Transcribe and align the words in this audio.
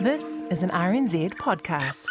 This 0.00 0.42
is 0.50 0.64
an 0.64 0.70
RNZ 0.70 1.34
podcast. 1.34 2.06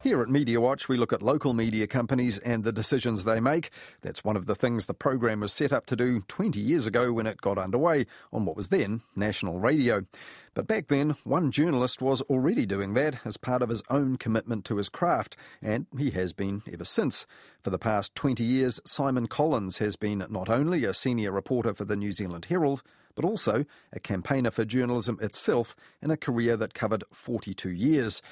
Here 0.00 0.22
at 0.22 0.28
Media 0.28 0.60
Watch, 0.60 0.88
we 0.88 0.96
look 0.96 1.12
at 1.12 1.20
local 1.20 1.54
media 1.54 1.88
companies 1.88 2.38
and 2.38 2.62
the 2.62 2.70
decisions 2.70 3.24
they 3.24 3.40
make. 3.40 3.70
That's 4.02 4.22
one 4.22 4.36
of 4.36 4.46
the 4.46 4.54
things 4.54 4.86
the 4.86 4.94
program 4.94 5.40
was 5.40 5.52
set 5.52 5.72
up 5.72 5.86
to 5.86 5.96
do 5.96 6.20
20 6.28 6.60
years 6.60 6.86
ago 6.86 7.12
when 7.12 7.26
it 7.26 7.40
got 7.40 7.58
underway 7.58 8.06
on 8.32 8.44
what 8.44 8.56
was 8.56 8.68
then 8.68 9.02
national 9.16 9.58
radio. 9.58 10.06
But 10.54 10.68
back 10.68 10.86
then, 10.86 11.16
one 11.24 11.50
journalist 11.50 12.00
was 12.00 12.22
already 12.22 12.64
doing 12.64 12.94
that 12.94 13.26
as 13.26 13.36
part 13.36 13.60
of 13.60 13.68
his 13.68 13.82
own 13.90 14.16
commitment 14.16 14.64
to 14.66 14.76
his 14.76 14.88
craft, 14.88 15.36
and 15.60 15.86
he 15.98 16.10
has 16.10 16.32
been 16.32 16.62
ever 16.72 16.84
since. 16.84 17.26
For 17.60 17.70
the 17.70 17.78
past 17.78 18.14
20 18.14 18.44
years, 18.44 18.80
Simon 18.84 19.26
Collins 19.26 19.78
has 19.78 19.96
been 19.96 20.24
not 20.30 20.48
only 20.48 20.84
a 20.84 20.94
senior 20.94 21.32
reporter 21.32 21.74
for 21.74 21.84
the 21.84 21.96
New 21.96 22.12
Zealand 22.12 22.46
Herald, 22.48 22.84
but 23.16 23.24
also 23.24 23.64
a 23.92 23.98
campaigner 23.98 24.52
for 24.52 24.64
journalism 24.64 25.18
itself 25.20 25.74
in 26.00 26.12
a 26.12 26.16
career 26.16 26.56
that 26.56 26.74
covered 26.74 27.02
42 27.10 27.70
years. 27.70 28.22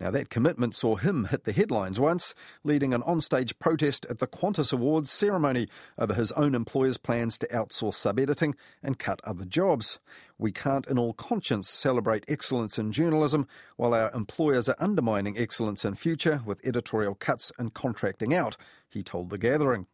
Now, 0.00 0.10
that 0.12 0.30
commitment 0.30 0.74
saw 0.74 0.96
him 0.96 1.26
hit 1.26 1.44
the 1.44 1.52
headlines 1.52 2.00
once, 2.00 2.34
leading 2.64 2.94
an 2.94 3.02
onstage 3.02 3.58
protest 3.58 4.06
at 4.08 4.18
the 4.18 4.26
Qantas 4.26 4.72
Awards 4.72 5.10
ceremony 5.10 5.68
over 5.98 6.14
his 6.14 6.32
own 6.32 6.54
employer's 6.54 6.96
plans 6.96 7.36
to 7.38 7.46
outsource 7.48 7.96
sub 7.96 8.18
editing 8.18 8.54
and 8.82 8.98
cut 8.98 9.20
other 9.24 9.44
jobs. 9.44 9.98
We 10.38 10.52
can't, 10.52 10.86
in 10.86 10.98
all 10.98 11.12
conscience, 11.12 11.68
celebrate 11.68 12.24
excellence 12.28 12.78
in 12.78 12.92
journalism 12.92 13.46
while 13.76 13.92
our 13.92 14.10
employers 14.12 14.70
are 14.70 14.76
undermining 14.78 15.36
excellence 15.36 15.84
in 15.84 15.96
future 15.96 16.40
with 16.46 16.66
editorial 16.66 17.14
cuts 17.14 17.52
and 17.58 17.74
contracting 17.74 18.34
out, 18.34 18.56
he 18.88 19.02
told 19.02 19.28
the 19.28 19.36
gathering. 19.36 19.86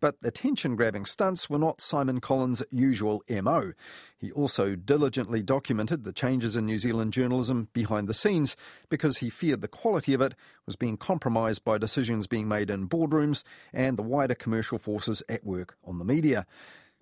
But 0.00 0.16
attention 0.22 0.76
grabbing 0.76 1.04
stunts 1.04 1.48
were 1.48 1.58
not 1.58 1.80
Simon 1.80 2.20
Collins' 2.20 2.62
usual 2.70 3.22
MO. 3.28 3.72
He 4.16 4.32
also 4.32 4.74
diligently 4.74 5.42
documented 5.42 6.04
the 6.04 6.12
changes 6.12 6.56
in 6.56 6.66
New 6.66 6.78
Zealand 6.78 7.12
journalism 7.12 7.68
behind 7.72 8.08
the 8.08 8.14
scenes 8.14 8.56
because 8.88 9.18
he 9.18 9.30
feared 9.30 9.62
the 9.62 9.68
quality 9.68 10.14
of 10.14 10.20
it 10.20 10.34
was 10.66 10.76
being 10.76 10.96
compromised 10.96 11.64
by 11.64 11.78
decisions 11.78 12.26
being 12.26 12.48
made 12.48 12.70
in 12.70 12.88
boardrooms 12.88 13.44
and 13.72 13.96
the 13.96 14.02
wider 14.02 14.34
commercial 14.34 14.78
forces 14.78 15.22
at 15.28 15.44
work 15.44 15.76
on 15.84 15.98
the 15.98 16.04
media. 16.04 16.46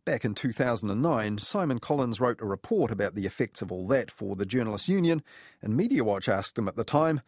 Back 0.06 0.24
in 0.24 0.36
2009, 0.36 1.38
Simon 1.38 1.80
Collins 1.80 2.20
wrote 2.20 2.40
a 2.40 2.46
report 2.46 2.92
about 2.92 3.16
the 3.16 3.26
effects 3.26 3.60
of 3.60 3.72
all 3.72 3.88
that 3.88 4.08
for 4.08 4.36
the 4.36 4.46
Journalists 4.46 4.88
Union, 4.88 5.20
and 5.60 5.76
Media 5.76 6.04
Watch 6.04 6.28
asked 6.28 6.56
him 6.56 6.68
at 6.68 6.76
the 6.76 6.84
time, 6.84 7.22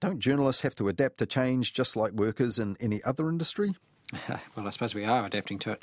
Don't 0.00 0.18
journalists 0.18 0.62
have 0.62 0.74
to 0.76 0.88
adapt 0.88 1.18
to 1.18 1.26
change 1.26 1.72
just 1.72 1.94
like 1.94 2.10
workers 2.12 2.58
in 2.58 2.76
any 2.80 3.00
other 3.04 3.28
industry? 3.28 3.76
well, 4.56 4.66
I 4.66 4.70
suppose 4.70 4.94
we 4.94 5.04
are 5.04 5.26
adapting 5.26 5.58
to 5.60 5.72
it. 5.72 5.82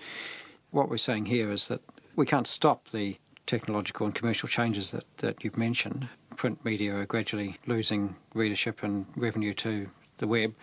What 0.72 0.90
we're 0.90 0.98
saying 0.98 1.26
here 1.26 1.52
is 1.52 1.66
that 1.70 1.82
we 2.16 2.26
can't 2.26 2.48
stop 2.48 2.86
the 2.94 3.18
technological 3.48 4.06
and 4.06 4.16
commercial 4.16 4.48
changes 4.48 4.92
that, 4.92 5.04
that 5.22 5.44
you've 5.44 5.58
mentioned. 5.58 6.08
Print 6.38 6.64
media 6.64 6.96
are 6.96 7.06
gradually 7.06 7.58
losing 7.68 8.16
readership 8.34 8.78
and 8.84 9.06
revenue 9.16 9.54
to 9.64 9.88
the 10.20 10.28
web. 10.28 10.54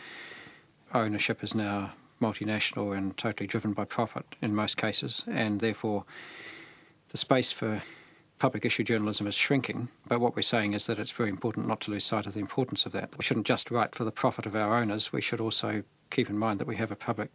Ownership 0.95 1.45
is 1.45 1.55
now 1.55 1.93
multinational 2.21 2.97
and 2.97 3.17
totally 3.19 3.47
driven 3.47 3.73
by 3.73 3.85
profit 3.85 4.25
in 4.41 4.55
most 4.55 4.77
cases, 4.77 5.23
and 5.27 5.61
therefore 5.61 6.05
the 7.13 7.19
space 7.19 7.55
for 7.59 7.83
public 8.39 8.65
issue 8.65 8.85
journalism 8.85 9.27
is 9.27 9.35
shrinking. 9.35 9.89
But 10.09 10.21
what 10.21 10.37
we're 10.37 10.43
saying 10.43 10.75
is 10.75 10.87
that 10.87 10.99
it's 10.99 11.13
very 11.17 11.31
important 11.31 11.67
not 11.67 11.81
to 11.83 11.91
lose 11.91 12.05
sight 12.05 12.27
of 12.27 12.35
the 12.35 12.41
importance 12.41 12.87
of 12.87 12.93
that. 12.93 13.11
We 13.19 13.25
shouldn't 13.25 13.47
just 13.47 13.71
write 13.71 13.95
for 13.95 14.05
the 14.05 14.11
profit 14.11 14.47
of 14.47 14.55
our 14.55 14.81
owners, 14.81 15.11
we 15.13 15.23
should 15.23 15.41
also 15.41 15.83
keep 16.11 16.31
in 16.31 16.39
mind 16.39 16.61
that 16.61 16.67
we 16.67 16.77
have 16.77 16.91
a 16.91 16.97
public 16.97 17.31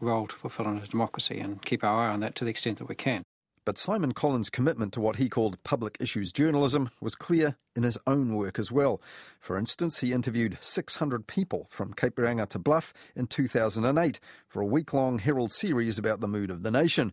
role 0.00 0.26
to 0.26 0.34
fulfill 0.36 0.68
in 0.68 0.78
a 0.78 0.86
democracy 0.86 1.40
and 1.40 1.64
keep 1.64 1.82
our 1.82 2.08
eye 2.08 2.12
on 2.12 2.20
that 2.20 2.36
to 2.36 2.44
the 2.44 2.50
extent 2.50 2.78
that 2.78 2.88
we 2.88 2.94
can. 2.94 3.22
But 3.64 3.76
Simon 3.76 4.12
Collins' 4.12 4.48
commitment 4.48 4.94
to 4.94 5.00
what 5.00 5.16
he 5.16 5.28
called 5.28 5.62
public 5.62 5.98
issues 6.00 6.32
journalism 6.32 6.88
was 7.02 7.14
clear 7.14 7.56
in 7.76 7.82
his 7.82 7.98
own 8.06 8.34
work 8.34 8.58
as 8.58 8.72
well. 8.72 9.02
For 9.40 9.58
instance, 9.58 9.98
he 9.98 10.14
interviewed 10.14 10.56
600 10.62 11.26
people 11.26 11.66
from 11.68 11.92
Cape 11.92 12.16
Reinga 12.16 12.48
to 12.48 12.58
Bluff 12.58 12.94
in 13.14 13.26
2008 13.26 14.20
for 14.48 14.62
a 14.62 14.66
week 14.66 14.94
long 14.94 15.18
Herald 15.18 15.52
series 15.52 15.98
about 15.98 16.20
the 16.20 16.28
mood 16.28 16.50
of 16.50 16.62
the 16.62 16.70
nation. 16.70 17.12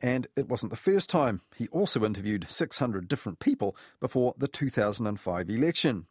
And 0.00 0.26
it 0.36 0.48
wasn't 0.48 0.70
the 0.70 0.76
first 0.76 1.08
time. 1.08 1.40
He 1.56 1.68
also 1.68 2.04
interviewed 2.04 2.46
600 2.48 3.08
different 3.08 3.38
people 3.38 3.76
before 4.00 4.34
the 4.36 4.48
2005 4.48 5.48
election. 5.48 6.06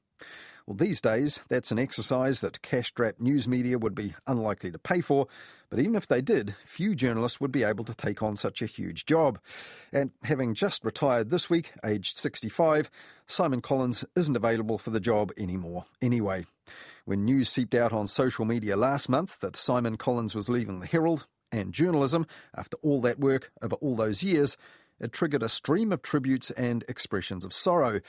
Well, 0.65 0.75
these 0.75 0.99
days, 0.99 1.41
that's 1.47 1.69
an 1.69 1.77
exercise 1.77 2.41
that 2.41 2.63
cash 2.63 2.87
strapped 2.87 3.21
news 3.21 3.47
media 3.47 3.77
would 3.77 3.93
be 3.93 4.15
unlikely 4.25 4.71
to 4.71 4.79
pay 4.79 4.99
for, 4.99 5.27
but 5.69 5.77
even 5.77 5.93
if 5.93 6.07
they 6.07 6.21
did, 6.21 6.55
few 6.65 6.95
journalists 6.95 7.39
would 7.39 7.51
be 7.51 7.63
able 7.63 7.83
to 7.83 7.93
take 7.93 8.23
on 8.23 8.35
such 8.35 8.63
a 8.63 8.65
huge 8.65 9.05
job. 9.05 9.37
And 9.93 10.09
having 10.23 10.55
just 10.55 10.83
retired 10.83 11.29
this 11.29 11.51
week, 11.51 11.73
aged 11.85 12.17
65, 12.17 12.89
Simon 13.27 13.61
Collins 13.61 14.05
isn't 14.15 14.35
available 14.35 14.79
for 14.79 14.89
the 14.89 14.99
job 14.99 15.31
anymore 15.37 15.85
anyway. 16.01 16.47
When 17.05 17.25
news 17.25 17.49
seeped 17.49 17.75
out 17.75 17.93
on 17.93 18.07
social 18.07 18.45
media 18.45 18.75
last 18.75 19.07
month 19.07 19.39
that 19.41 19.55
Simon 19.55 19.97
Collins 19.97 20.33
was 20.33 20.49
leaving 20.49 20.79
the 20.79 20.87
Herald 20.87 21.27
and 21.59 21.73
journalism 21.73 22.25
after 22.55 22.77
all 22.81 23.01
that 23.01 23.19
work 23.19 23.51
over 23.61 23.75
all 23.75 23.95
those 23.95 24.23
years, 24.23 24.57
it 24.99 25.11
triggered 25.11 25.43
a 25.43 25.49
stream 25.49 25.91
of 25.91 26.01
tributes 26.01 26.51
and 26.51 26.83
expressions 26.87 27.43
of 27.45 27.53
sorrow, 27.53 27.99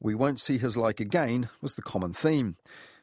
we 0.00 0.14
won't 0.14 0.40
see 0.40 0.58
his 0.58 0.76
like 0.76 1.00
again 1.00 1.48
was 1.60 1.74
the 1.74 1.82
common 1.82 2.12
theme. 2.12 2.56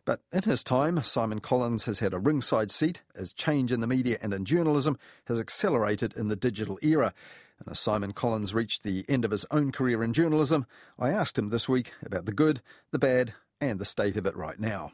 But 0.06 0.22
in 0.32 0.44
his 0.44 0.64
time, 0.64 1.02
Simon 1.04 1.40
Collins 1.40 1.86
has 1.86 2.00
had 2.00 2.14
a 2.14 2.20
ringside 2.20 2.72
seat 2.72 3.02
as 3.16 3.34
change 3.34 3.72
in 3.72 3.82
the 3.82 3.88
media 3.88 4.18
and 4.22 4.34
in 4.34 4.46
journalism 4.46 4.98
has 5.26 5.40
accelerated 5.40 6.14
in 6.16 6.28
the 6.28 6.36
digital 6.36 6.80
era. 6.82 7.14
And 7.60 7.70
as 7.70 7.80
Simon 7.80 8.14
Collins 8.14 8.54
reached 8.54 8.84
the 8.84 9.06
end 9.08 9.26
of 9.26 9.32
his 9.32 9.46
own 9.52 9.72
career 9.72 10.04
in 10.04 10.14
journalism, 10.14 10.66
I 10.98 11.10
asked 11.10 11.38
him 11.38 11.50
this 11.50 11.70
week 11.70 11.92
about 12.04 12.26
the 12.26 12.34
good, 12.34 12.62
the 12.92 13.00
bad, 13.00 13.34
and 13.60 13.80
the 13.80 13.86
state 13.86 14.18
of 14.18 14.26
it 14.26 14.36
right 14.36 14.60
now. 14.60 14.92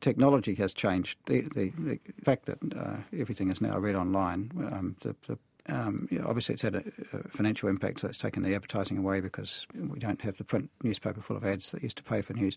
Technology 0.00 0.54
has 0.54 0.72
changed. 0.72 1.18
The, 1.26 1.42
the, 1.54 1.72
the 1.76 1.98
fact 2.22 2.46
that 2.46 2.58
uh, 2.76 2.96
everything 3.18 3.50
is 3.50 3.60
now 3.60 3.78
read 3.78 3.96
online, 3.96 4.52
um, 4.70 4.96
the, 5.00 5.16
the 5.26 5.38
um, 5.68 6.08
obviously, 6.24 6.54
it's 6.54 6.62
had 6.62 6.76
a, 6.76 6.84
a, 7.12 7.28
financial 7.28 7.68
impact, 7.68 8.00
so 8.00 8.08
it's 8.08 8.16
taken 8.16 8.42
the 8.42 8.54
advertising 8.54 8.96
away 8.96 9.20
because 9.20 9.66
we 9.74 9.98
don't 9.98 10.22
have 10.22 10.38
the 10.38 10.44
print 10.44 10.70
newspaper 10.82 11.20
full 11.20 11.36
of 11.36 11.44
ads 11.44 11.72
that 11.72 11.82
used 11.82 11.98
to 11.98 12.02
pay 12.02 12.22
for 12.22 12.32
news. 12.32 12.56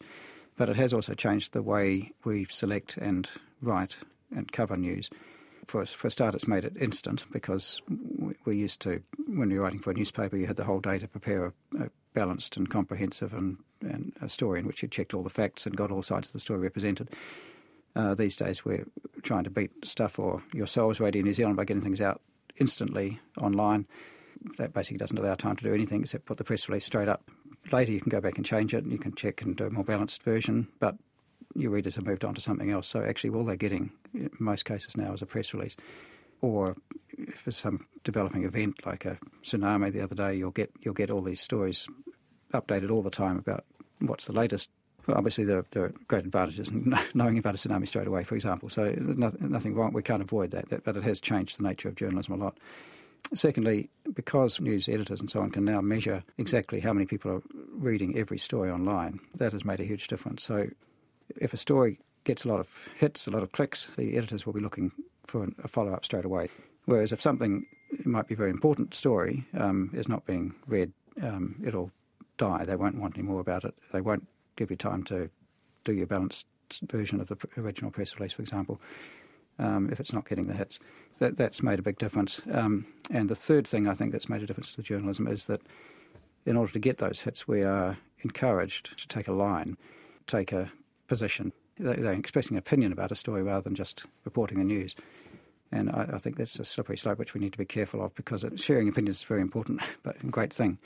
But 0.58 0.70
it 0.70 0.76
has 0.78 0.94
also 0.94 1.14
changed 1.14 1.54
the 1.54 1.62
way 1.62 2.12
we 2.24 2.46
select 2.50 2.98
and 2.98 3.30
write 3.62 3.98
and 4.36 4.52
cover 4.52 4.78
news. 4.78 5.10
For, 5.66 5.86
for 5.86 6.08
a 6.08 6.12
start, 6.12 6.36
it's 6.36 6.48
made 6.48 6.64
it 6.64 6.78
instant 6.80 7.26
because 7.32 7.82
we, 8.18 8.34
we 8.46 8.58
used 8.58 8.80
to, 8.82 9.02
when 9.28 9.50
you're 9.50 9.62
writing 9.62 9.80
for 9.80 9.92
a 9.92 9.94
newspaper, 9.94 10.38
you 10.38 10.48
had 10.48 10.56
the 10.56 10.64
whole 10.64 10.80
day 10.80 10.98
to 10.98 11.08
prepare 11.08 11.46
a, 11.46 11.54
a 11.84 11.90
balanced 12.14 12.58
and 12.58 12.70
comprehensive 12.70 13.34
and, 13.34 13.58
and 13.82 14.14
a 14.22 14.30
story 14.30 14.60
in 14.60 14.68
which 14.68 14.82
you 14.82 14.88
checked 14.88 15.14
all 15.14 15.24
the 15.24 15.30
facts 15.30 15.66
and 15.66 15.76
got 15.76 15.92
all 15.92 16.02
sides 16.02 16.28
of 16.28 16.34
the 16.34 16.40
story 16.40 16.60
represented. 16.60 17.10
Uh, 17.96 18.16
these 18.16 18.36
days, 18.36 18.64
we're 18.64 18.86
trying 19.24 19.44
to 19.44 19.50
beat 19.50 19.72
stuff 19.84 20.18
or 20.18 20.42
yourselves, 20.54 21.00
Radio 21.00 21.22
New 21.22 21.34
Zealand, 21.34 21.58
by 21.58 21.66
getting 21.66 21.84
things 21.84 22.02
out 22.02 22.22
instantly 22.60 23.20
online. 23.42 23.86
That 24.58 24.74
basically 24.74 24.98
doesn't 24.98 25.18
allow 25.18 25.36
time 25.36 25.56
to 25.58 25.64
do 25.64 25.74
anything 25.74 26.02
except 26.02 26.26
put 26.26 26.38
the 26.38 26.44
press 26.44 26.68
release 26.68 26.86
straight 26.86 27.08
up. 27.08 27.30
Later, 27.72 27.92
you 27.92 28.00
can 28.00 28.10
go 28.10 28.22
back 28.22 28.38
and 28.38 28.46
change 28.46 28.74
it, 28.74 28.84
and 28.84 28.92
you 28.92 28.98
can 28.98 29.14
check 29.14 29.42
and 29.42 29.56
do 29.56 29.66
a 29.66 29.70
more 29.70 29.84
balanced 29.84 30.24
version, 30.24 30.68
but 30.80 30.96
your 31.54 31.70
readers 31.70 31.96
have 31.96 32.06
moved 32.06 32.26
on 32.26 32.34
to 32.34 32.42
something 32.42 32.72
else. 32.72 32.88
So, 32.88 33.04
actually, 33.04 33.32
all 33.32 33.44
they're 33.44 33.56
getting 33.56 33.92
in 34.14 34.32
most 34.40 34.66
cases 34.66 34.98
now 34.98 35.14
is 35.14 35.22
a 35.22 35.26
press 35.26 35.54
release. 35.54 35.76
Or 36.42 36.76
if 37.18 37.44
there's 37.44 37.58
some 37.58 37.86
developing 38.04 38.46
event 38.46 38.84
like 38.86 39.06
a 39.06 39.20
tsunami 39.44 39.94
the 39.94 40.02
other 40.02 40.16
day, 40.16 40.34
you'll 40.36 40.52
get 40.52 40.72
you'll 40.82 40.96
get 40.96 41.12
all 41.12 41.22
these 41.22 41.42
stories 41.42 41.88
updated 42.54 42.92
all 42.92 43.02
the 43.02 43.10
time 43.10 43.38
about 43.38 43.66
what's 44.00 44.26
the 44.26 44.34
latest 44.34 44.70
well, 45.08 45.18
obviously, 45.18 45.46
there, 45.46 45.66
there, 45.72 45.86
are 45.86 45.94
great 46.08 46.26
advantages 46.26 46.70
in 46.70 46.96
knowing 47.14 47.38
about 47.38 47.56
a 47.56 47.58
tsunami 47.58 47.88
straight 47.88 48.08
away, 48.08 48.24
for 48.24 48.36
example. 48.36 48.70
So, 48.70 48.94
nothing, 49.00 49.52
nothing 49.52 49.76
wrong. 49.76 49.94
We 49.94 50.04
can't 50.04 50.22
avoid 50.22 50.52
that, 50.52 50.84
but 50.84 50.96
it 50.96 51.04
has 51.04 51.20
changed 51.20 51.58
the 51.58 51.64
nature 51.64 51.90
of 51.90 51.96
journalism 51.96 52.40
a 52.40 52.44
lot. 52.44 52.58
Secondly, 53.34 53.90
because 54.14 54.60
news 54.60 54.90
editors 54.90 55.20
and 55.20 55.30
so 55.30 55.40
on 55.42 55.52
can 55.52 55.64
now 55.64 55.82
measure 55.82 56.24
exactly 56.38 56.80
how 56.80 56.94
many 56.94 57.06
people 57.06 57.32
are 57.32 57.42
reading 57.74 58.18
every 58.18 58.38
story 58.38 58.70
online, 58.70 59.20
that 59.36 59.54
has 59.54 59.64
made 59.64 59.80
a 59.80 59.86
huge 59.86 60.08
difference. 60.08 60.44
So, 60.44 60.68
if 61.38 61.54
a 61.54 61.58
story 61.58 62.00
gets 62.24 62.46
a 62.46 62.48
lot 62.48 62.60
of 62.60 62.80
hits, 62.96 63.26
a 63.26 63.32
lot 63.32 63.44
of 63.44 63.52
clicks, 63.52 63.88
the 63.98 64.18
editors 64.18 64.46
will 64.46 64.54
be 64.54 64.60
looking 64.60 64.92
for 65.26 65.48
a 65.64 65.68
follow 65.68 65.94
up 65.94 66.06
straight 66.06 66.26
away. 66.26 66.50
Whereas 66.86 67.12
if 67.12 67.22
something 67.22 67.66
might 68.06 68.28
be 68.28 68.34
a 68.34 68.38
very 68.38 68.50
important 68.50 68.94
story 68.94 69.46
um, 69.58 69.92
is 69.94 70.08
not 70.08 70.26
being 70.26 70.54
read, 70.68 70.92
um, 71.22 71.56
it'll 71.66 71.92
die. 72.42 72.66
They 72.66 72.76
won't 72.76 72.98
want 72.98 73.18
any 73.18 73.28
more 73.28 73.40
about 73.40 73.64
it. 73.64 73.76
They 73.94 74.02
won't 74.02 74.28
give 74.56 74.72
you 74.72 74.76
time 74.76 75.04
to 75.04 75.30
do 75.84 75.94
your 75.94 76.08
balanced 76.08 76.48
version 76.88 77.22
of 77.22 77.28
the 77.28 77.38
original 77.56 77.92
press 77.92 78.16
release, 78.18 78.34
for 78.34 78.42
example, 78.42 78.82
um, 79.60 79.90
if 79.92 80.00
it's 80.00 80.12
not 80.12 80.28
getting 80.28 80.48
the 80.48 80.56
hits. 80.56 80.80
That, 81.20 81.38
that's 81.38 81.62
made 81.62 81.78
a 81.78 81.84
big 81.84 82.00
difference. 82.00 82.42
Um, 82.52 82.88
and 83.12 83.30
the 83.30 83.36
third 83.36 83.68
thing 83.68 83.88
I 83.88 83.94
think 83.94 84.12
that's 84.12 84.28
made 84.28 84.42
a 84.42 84.48
difference 84.48 84.72
to 84.72 84.78
the 84.78 84.84
journalism 84.84 85.28
is 85.28 85.46
that 85.46 85.62
in 86.48 86.58
order 86.58 86.74
to 86.74 86.80
get 86.80 86.98
those 86.98 87.22
hits, 87.22 87.48
we 87.48 87.62
are 87.62 87.98
encouraged 88.22 88.98
to 88.98 89.08
take 89.08 89.28
a 89.28 89.34
line, 89.34 89.78
take 90.26 90.52
a 90.52 90.72
position. 91.08 91.54
They're 91.78 92.14
expressing 92.14 92.56
an 92.56 92.60
opinion 92.60 92.92
about 92.92 93.12
a 93.12 93.16
story 93.16 93.44
rather 93.44 93.62
than 93.62 93.76
just 93.76 94.06
reporting 94.26 94.58
the 94.58 94.64
news. 94.64 94.96
And 95.72 95.92
I, 95.92 96.10
I, 96.14 96.18
think 96.18 96.38
that's 96.38 96.60
a 96.60 96.66
slippery 96.66 96.98
slope 96.98 97.20
which 97.20 97.34
we 97.34 97.40
need 97.40 97.54
to 97.54 97.58
be 97.58 97.66
careful 97.66 98.04
of 98.04 98.14
because 98.16 98.44
sharing 98.56 98.90
opinions 98.90 99.18
is 99.18 99.24
very 99.24 99.42
important, 99.42 99.82
but 100.04 100.22
a 100.22 100.28
great 100.28 100.52
thing. 100.52 100.80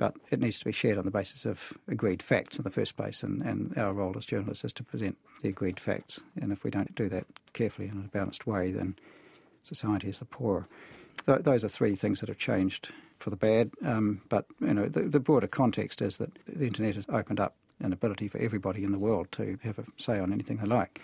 But 0.00 0.14
it 0.30 0.40
needs 0.40 0.58
to 0.60 0.64
be 0.64 0.72
shared 0.72 0.96
on 0.96 1.04
the 1.04 1.10
basis 1.10 1.44
of 1.44 1.74
agreed 1.86 2.22
facts 2.22 2.56
in 2.56 2.64
the 2.64 2.70
first 2.70 2.96
place, 2.96 3.22
and, 3.22 3.42
and 3.42 3.76
our 3.76 3.92
role 3.92 4.14
as 4.16 4.24
journalists 4.24 4.64
is 4.64 4.72
to 4.72 4.82
present 4.82 5.18
the 5.42 5.50
agreed 5.50 5.78
facts. 5.78 6.20
And 6.40 6.50
if 6.52 6.64
we 6.64 6.70
don't 6.70 6.94
do 6.94 7.10
that 7.10 7.26
carefully 7.52 7.88
and 7.88 7.98
in 7.98 8.06
a 8.06 8.08
balanced 8.08 8.46
way, 8.46 8.72
then 8.72 8.96
society 9.62 10.08
is 10.08 10.18
the 10.18 10.24
poorer. 10.24 10.66
Th- 11.26 11.42
those 11.42 11.66
are 11.66 11.68
three 11.68 11.96
things 11.96 12.20
that 12.20 12.30
have 12.30 12.38
changed 12.38 12.92
for 13.18 13.28
the 13.28 13.36
bad. 13.36 13.72
Um, 13.84 14.22
but 14.30 14.46
you 14.58 14.72
know, 14.72 14.86
the, 14.86 15.02
the 15.02 15.20
broader 15.20 15.46
context 15.46 16.00
is 16.00 16.16
that 16.16 16.30
the 16.48 16.66
internet 16.66 16.94
has 16.94 17.04
opened 17.10 17.38
up 17.38 17.56
an 17.80 17.92
ability 17.92 18.28
for 18.28 18.38
everybody 18.38 18.84
in 18.84 18.92
the 18.92 18.98
world 18.98 19.30
to 19.32 19.58
have 19.62 19.78
a 19.78 19.84
say 19.98 20.18
on 20.18 20.32
anything 20.32 20.56
they 20.56 20.66
like 20.66 21.02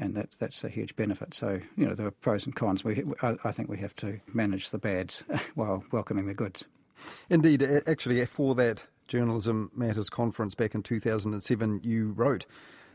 and 0.00 0.16
that's 0.16 0.36
that's 0.36 0.62
a 0.64 0.68
huge 0.68 0.94
benefit. 0.96 1.32
So 1.32 1.60
you 1.76 1.86
know 1.86 1.94
there 1.94 2.06
are 2.06 2.10
pros 2.10 2.44
and 2.44 2.54
cons. 2.54 2.84
We, 2.84 3.02
I, 3.22 3.36
I 3.44 3.52
think 3.52 3.68
we 3.68 3.78
have 3.78 3.96
to 3.96 4.20
manage 4.34 4.70
the 4.70 4.78
bads 4.78 5.24
while 5.54 5.84
welcoming 5.90 6.26
the 6.26 6.34
goods. 6.34 6.64
Indeed, 7.30 7.62
actually, 7.86 8.24
for 8.26 8.54
that 8.56 8.86
Journalism 9.08 9.70
Matters 9.74 10.08
conference 10.08 10.54
back 10.54 10.74
in 10.74 10.82
2007, 10.82 11.80
you 11.82 12.12
wrote 12.12 12.46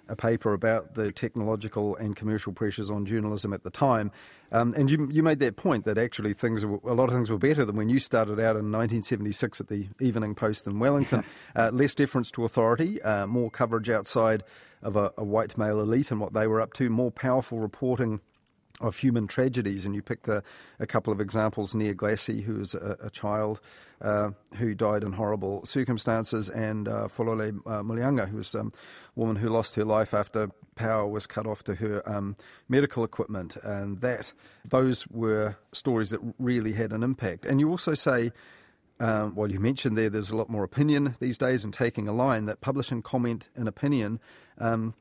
a 0.07 0.15
paper 0.15 0.53
about 0.53 0.95
the 0.95 1.11
technological 1.11 1.95
and 1.95 2.15
commercial 2.15 2.51
pressures 2.51 2.91
on 2.91 3.05
journalism 3.05 3.53
at 3.53 3.63
the 3.63 3.69
time. 3.69 4.11
Um, 4.51 4.73
and 4.75 4.91
you, 4.91 5.07
you 5.09 5.23
made 5.23 5.39
that 5.39 5.55
point 5.55 5.85
that 5.85 5.97
actually 5.97 6.33
things 6.33 6.65
were, 6.65 6.79
a 6.83 6.93
lot 6.93 7.07
of 7.07 7.15
things 7.15 7.29
were 7.29 7.37
better 7.37 7.63
than 7.63 7.77
when 7.77 7.87
you 7.87 7.99
started 7.99 8.33
out 8.33 8.57
in 8.57 8.71
1976 8.71 9.61
at 9.61 9.67
the 9.67 9.87
Evening 10.01 10.35
Post 10.35 10.67
in 10.67 10.79
Wellington. 10.79 11.23
uh, 11.55 11.69
less 11.71 11.95
deference 11.95 12.29
to 12.31 12.43
authority, 12.43 13.01
uh, 13.03 13.25
more 13.25 13.49
coverage 13.49 13.89
outside 13.89 14.43
of 14.81 14.97
a, 14.97 15.13
a 15.17 15.23
white 15.23 15.57
male 15.57 15.79
elite 15.79 16.11
and 16.11 16.19
what 16.19 16.33
they 16.33 16.47
were 16.47 16.59
up 16.59 16.73
to, 16.73 16.89
more 16.89 17.11
powerful 17.11 17.59
reporting 17.59 18.19
of 18.81 18.97
human 18.97 19.27
tragedies, 19.27 19.85
and 19.85 19.95
you 19.95 20.01
picked 20.01 20.27
a, 20.27 20.43
a 20.79 20.85
couple 20.85 21.13
of 21.13 21.21
examples: 21.21 21.75
Nia 21.75 21.93
Glassie, 21.93 22.41
who 22.41 22.55
was 22.55 22.73
a, 22.73 22.97
a 23.01 23.09
child 23.09 23.61
uh, 24.01 24.31
who 24.55 24.73
died 24.73 25.03
in 25.03 25.13
horrible 25.13 25.65
circumstances, 25.65 26.49
and 26.49 26.87
uh, 26.87 27.07
Folole 27.07 27.49
uh, 27.65 27.81
Muliaga, 27.81 28.27
who 28.27 28.37
was 28.37 28.53
a 28.55 28.65
woman 29.15 29.35
who 29.35 29.49
lost 29.49 29.75
her 29.75 29.85
life 29.85 30.13
after 30.13 30.49
power 30.75 31.07
was 31.07 31.27
cut 31.27 31.45
off 31.45 31.63
to 31.63 31.75
her 31.75 32.01
um, 32.05 32.35
medical 32.67 33.03
equipment, 33.03 33.57
and 33.63 34.01
that 34.01 34.33
those 34.65 35.07
were 35.07 35.55
stories 35.71 36.09
that 36.09 36.19
really 36.39 36.73
had 36.73 36.91
an 36.91 37.03
impact. 37.03 37.45
And 37.45 37.59
you 37.59 37.69
also 37.69 37.93
say. 37.93 38.31
Um, 38.99 39.33
well, 39.33 39.49
you 39.49 39.59
mentioned 39.59 39.97
there, 39.97 40.11
there's 40.11 40.29
a 40.29 40.35
lot 40.35 40.47
more 40.47 40.63
opinion 40.63 41.15
these 41.19 41.35
days, 41.35 41.63
and 41.63 41.73
taking 41.73 42.07
a 42.07 42.13
line 42.13 42.45
that 42.45 42.61
publishing 42.61 43.01
comment 43.01 43.49
and 43.55 43.67
opinion 43.67 44.19
um, 44.59 44.93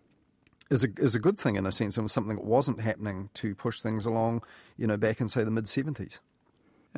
is 0.71 0.85
a 0.85 0.89
is 0.97 1.15
a 1.15 1.19
good 1.19 1.39
thing 1.39 1.57
in 1.57 1.67
a 1.67 1.73
sense, 1.73 1.97
and 1.97 2.05
was 2.05 2.13
something 2.13 2.37
that 2.37 2.45
wasn't 2.45 2.81
happening 2.81 3.29
to 3.35 3.55
push 3.55 3.81
things 3.81 4.07
along, 4.07 4.43
you 4.77 4.87
know, 4.87 4.97
back 4.97 5.21
in 5.21 5.29
say 5.29 5.45
the 5.45 5.51
mid 5.51 5.69
seventies. 5.69 6.21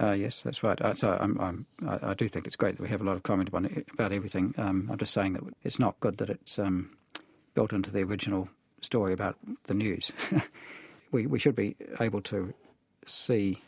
Uh, 0.00 0.12
yes, 0.12 0.42
that's 0.42 0.62
right. 0.62 0.80
Uh, 0.80 0.94
so 0.94 1.18
I'm, 1.20 1.38
I'm, 1.38 1.66
I, 1.86 2.10
I 2.10 2.14
do 2.14 2.26
think 2.26 2.46
it's 2.46 2.56
great 2.56 2.76
that 2.76 2.82
we 2.82 2.88
have 2.88 3.02
a 3.02 3.04
lot 3.04 3.16
of 3.16 3.22
comment 3.24 3.50
about, 3.50 3.70
about 3.92 4.12
everything. 4.12 4.54
Um, 4.56 4.88
I'm 4.90 4.96
just 4.96 5.12
saying 5.12 5.34
that 5.34 5.42
it's 5.64 5.78
not 5.78 6.00
good 6.00 6.16
that 6.16 6.30
it's 6.30 6.58
um, 6.58 6.96
built 7.54 7.74
into 7.74 7.90
the 7.90 8.02
original 8.02 8.48
story 8.80 9.12
about 9.12 9.36
the 9.64 9.74
news. 9.74 10.10
we, 11.12 11.26
we 11.26 11.38
should 11.38 11.54
be 11.54 11.76
able 12.00 12.22
to 12.22 12.54
see 13.06 13.62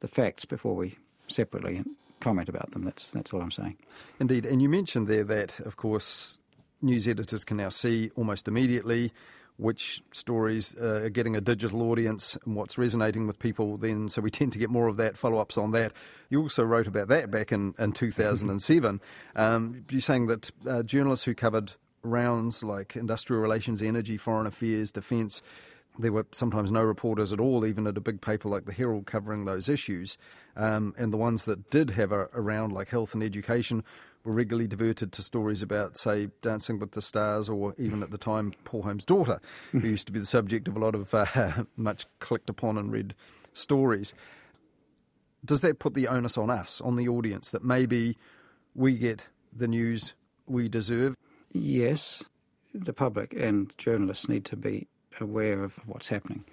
the 0.00 0.08
facts 0.08 0.46
before 0.46 0.74
we 0.74 0.96
separately 1.26 1.84
comment 2.20 2.48
about 2.48 2.70
them. 2.70 2.84
That's, 2.84 3.10
that's 3.10 3.34
all 3.34 3.42
I'm 3.42 3.50
saying. 3.50 3.76
Indeed. 4.18 4.46
And 4.46 4.62
you 4.62 4.70
mentioned 4.70 5.06
there 5.06 5.24
that, 5.24 5.60
of 5.60 5.76
course, 5.76 6.40
news 6.80 7.06
editors 7.06 7.44
can 7.44 7.58
now 7.58 7.68
see 7.68 8.10
almost 8.16 8.48
immediately 8.48 9.12
which 9.58 10.02
stories 10.12 10.74
uh, 10.80 11.02
are 11.02 11.10
getting 11.10 11.34
a 11.36 11.40
digital 11.40 11.82
audience 11.82 12.38
and 12.46 12.54
what's 12.54 12.78
resonating 12.78 13.26
with 13.26 13.38
people 13.40 13.76
then. 13.76 14.08
So 14.08 14.22
we 14.22 14.30
tend 14.30 14.52
to 14.52 14.58
get 14.58 14.70
more 14.70 14.86
of 14.86 14.96
that, 14.96 15.18
follow 15.18 15.38
ups 15.38 15.58
on 15.58 15.72
that. 15.72 15.92
You 16.30 16.40
also 16.40 16.62
wrote 16.62 16.86
about 16.86 17.08
that 17.08 17.30
back 17.30 17.50
in, 17.50 17.74
in 17.78 17.92
2007. 17.92 19.00
um, 19.36 19.84
you're 19.90 20.00
saying 20.00 20.28
that 20.28 20.50
uh, 20.66 20.82
journalists 20.84 21.24
who 21.24 21.34
covered 21.34 21.74
rounds 22.02 22.62
like 22.62 22.94
industrial 22.94 23.42
relations, 23.42 23.82
energy, 23.82 24.16
foreign 24.16 24.46
affairs, 24.46 24.92
defence, 24.92 25.42
there 25.98 26.12
were 26.12 26.26
sometimes 26.30 26.70
no 26.70 26.82
reporters 26.82 27.32
at 27.32 27.40
all, 27.40 27.66
even 27.66 27.86
at 27.88 27.96
a 27.96 28.00
big 28.00 28.20
paper 28.20 28.48
like 28.48 28.64
the 28.64 28.72
Herald, 28.72 29.06
covering 29.06 29.44
those 29.44 29.68
issues. 29.68 30.16
Um, 30.56 30.94
and 30.96 31.12
the 31.12 31.16
ones 31.16 31.44
that 31.46 31.70
did 31.70 31.90
have 31.90 32.12
a, 32.12 32.28
a 32.32 32.40
round 32.40 32.72
like 32.72 32.90
health 32.90 33.14
and 33.14 33.22
education 33.22 33.82
were 34.24 34.32
regularly 34.32 34.66
diverted 34.66 35.12
to 35.12 35.22
stories 35.22 35.62
about, 35.62 35.96
say, 35.98 36.28
Dancing 36.42 36.78
with 36.78 36.92
the 36.92 37.02
Stars, 37.02 37.48
or 37.48 37.74
even 37.78 38.02
at 38.02 38.10
the 38.10 38.18
time, 38.18 38.52
Paul 38.64 38.82
Holmes' 38.82 39.04
daughter, 39.04 39.40
who 39.72 39.80
used 39.80 40.06
to 40.06 40.12
be 40.12 40.18
the 40.18 40.26
subject 40.26 40.68
of 40.68 40.76
a 40.76 40.80
lot 40.80 40.94
of 40.94 41.14
uh, 41.14 41.64
much 41.76 42.06
clicked 42.18 42.50
upon 42.50 42.76
and 42.76 42.92
read 42.92 43.14
stories. 43.52 44.14
Does 45.44 45.60
that 45.62 45.78
put 45.78 45.94
the 45.94 46.08
onus 46.08 46.36
on 46.36 46.50
us, 46.50 46.80
on 46.80 46.96
the 46.96 47.08
audience, 47.08 47.50
that 47.50 47.64
maybe 47.64 48.16
we 48.74 48.98
get 48.98 49.28
the 49.54 49.68
news 49.68 50.14
we 50.46 50.68
deserve? 50.68 51.14
Yes, 51.52 52.24
the 52.74 52.92
public 52.92 53.32
and 53.34 53.72
journalists 53.78 54.28
need 54.28 54.44
to 54.46 54.56
be 54.56 54.88
aware 55.20 55.62
of 55.62 55.76
what's 55.86 56.08
happening. 56.08 56.44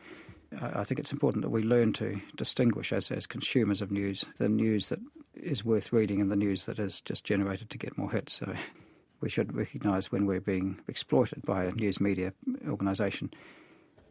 I 0.62 0.84
think 0.84 1.00
it's 1.00 1.12
important 1.12 1.44
that 1.44 1.50
we 1.50 1.64
learn 1.64 1.94
to 1.94 2.22
distinguish 2.36 2.94
as, 2.94 3.12
as 3.12 3.28
consumers 3.28 3.82
of 3.82 3.92
news 3.92 4.26
the 4.38 4.48
news 4.48 4.90
that 4.90 5.00
is 5.36 5.66
worth 5.66 5.94
reading 5.94 6.20
in 6.20 6.30
the 6.30 6.36
news 6.36 6.66
that 6.66 6.80
is 6.80 7.02
just 7.02 7.24
generated 7.24 7.70
to 7.70 7.78
get 7.78 7.98
more 7.98 8.12
hits. 8.12 8.34
So 8.34 8.54
we 9.22 9.30
should 9.30 9.56
recognise 9.56 10.12
when 10.12 10.26
we're 10.26 10.42
being 10.42 10.80
exploited 10.88 11.44
by 11.44 11.66
a 11.66 11.72
news 11.72 12.00
media 12.00 12.34
organisation. 12.68 13.32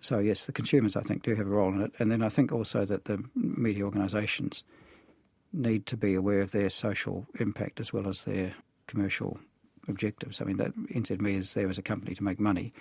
So 0.01 0.19
yes, 0.19 0.45
the 0.45 0.53
consumers 0.53 0.97
I 0.97 1.03
think 1.03 1.23
do 1.23 1.35
have 1.35 1.47
a 1.47 1.51
role 1.51 1.73
in 1.73 1.81
it, 1.81 1.93
and 1.99 2.11
then 2.11 2.23
I 2.23 2.29
think 2.29 2.53
also 2.53 2.85
that 2.85 3.07
the 3.07 3.25
media 3.35 3.85
organisations 3.85 4.63
need 5.53 5.87
to 5.87 5.97
be 5.97 6.15
aware 6.15 6.41
of 6.41 6.51
their 6.51 6.69
social 6.69 7.27
impact 7.39 7.81
as 7.81 7.93
well 7.93 8.09
as 8.09 8.25
their 8.25 8.55
commercial 8.87 9.39
objectives. 9.89 10.41
I 10.41 10.45
mean, 10.45 10.57
that 10.59 10.77
NZME 10.77 11.39
is 11.39 11.55
there 11.55 11.69
as 11.69 11.79
a 11.79 11.83
company 11.83 12.15
to 12.15 12.25
make 12.25 12.41
money, 12.41 12.73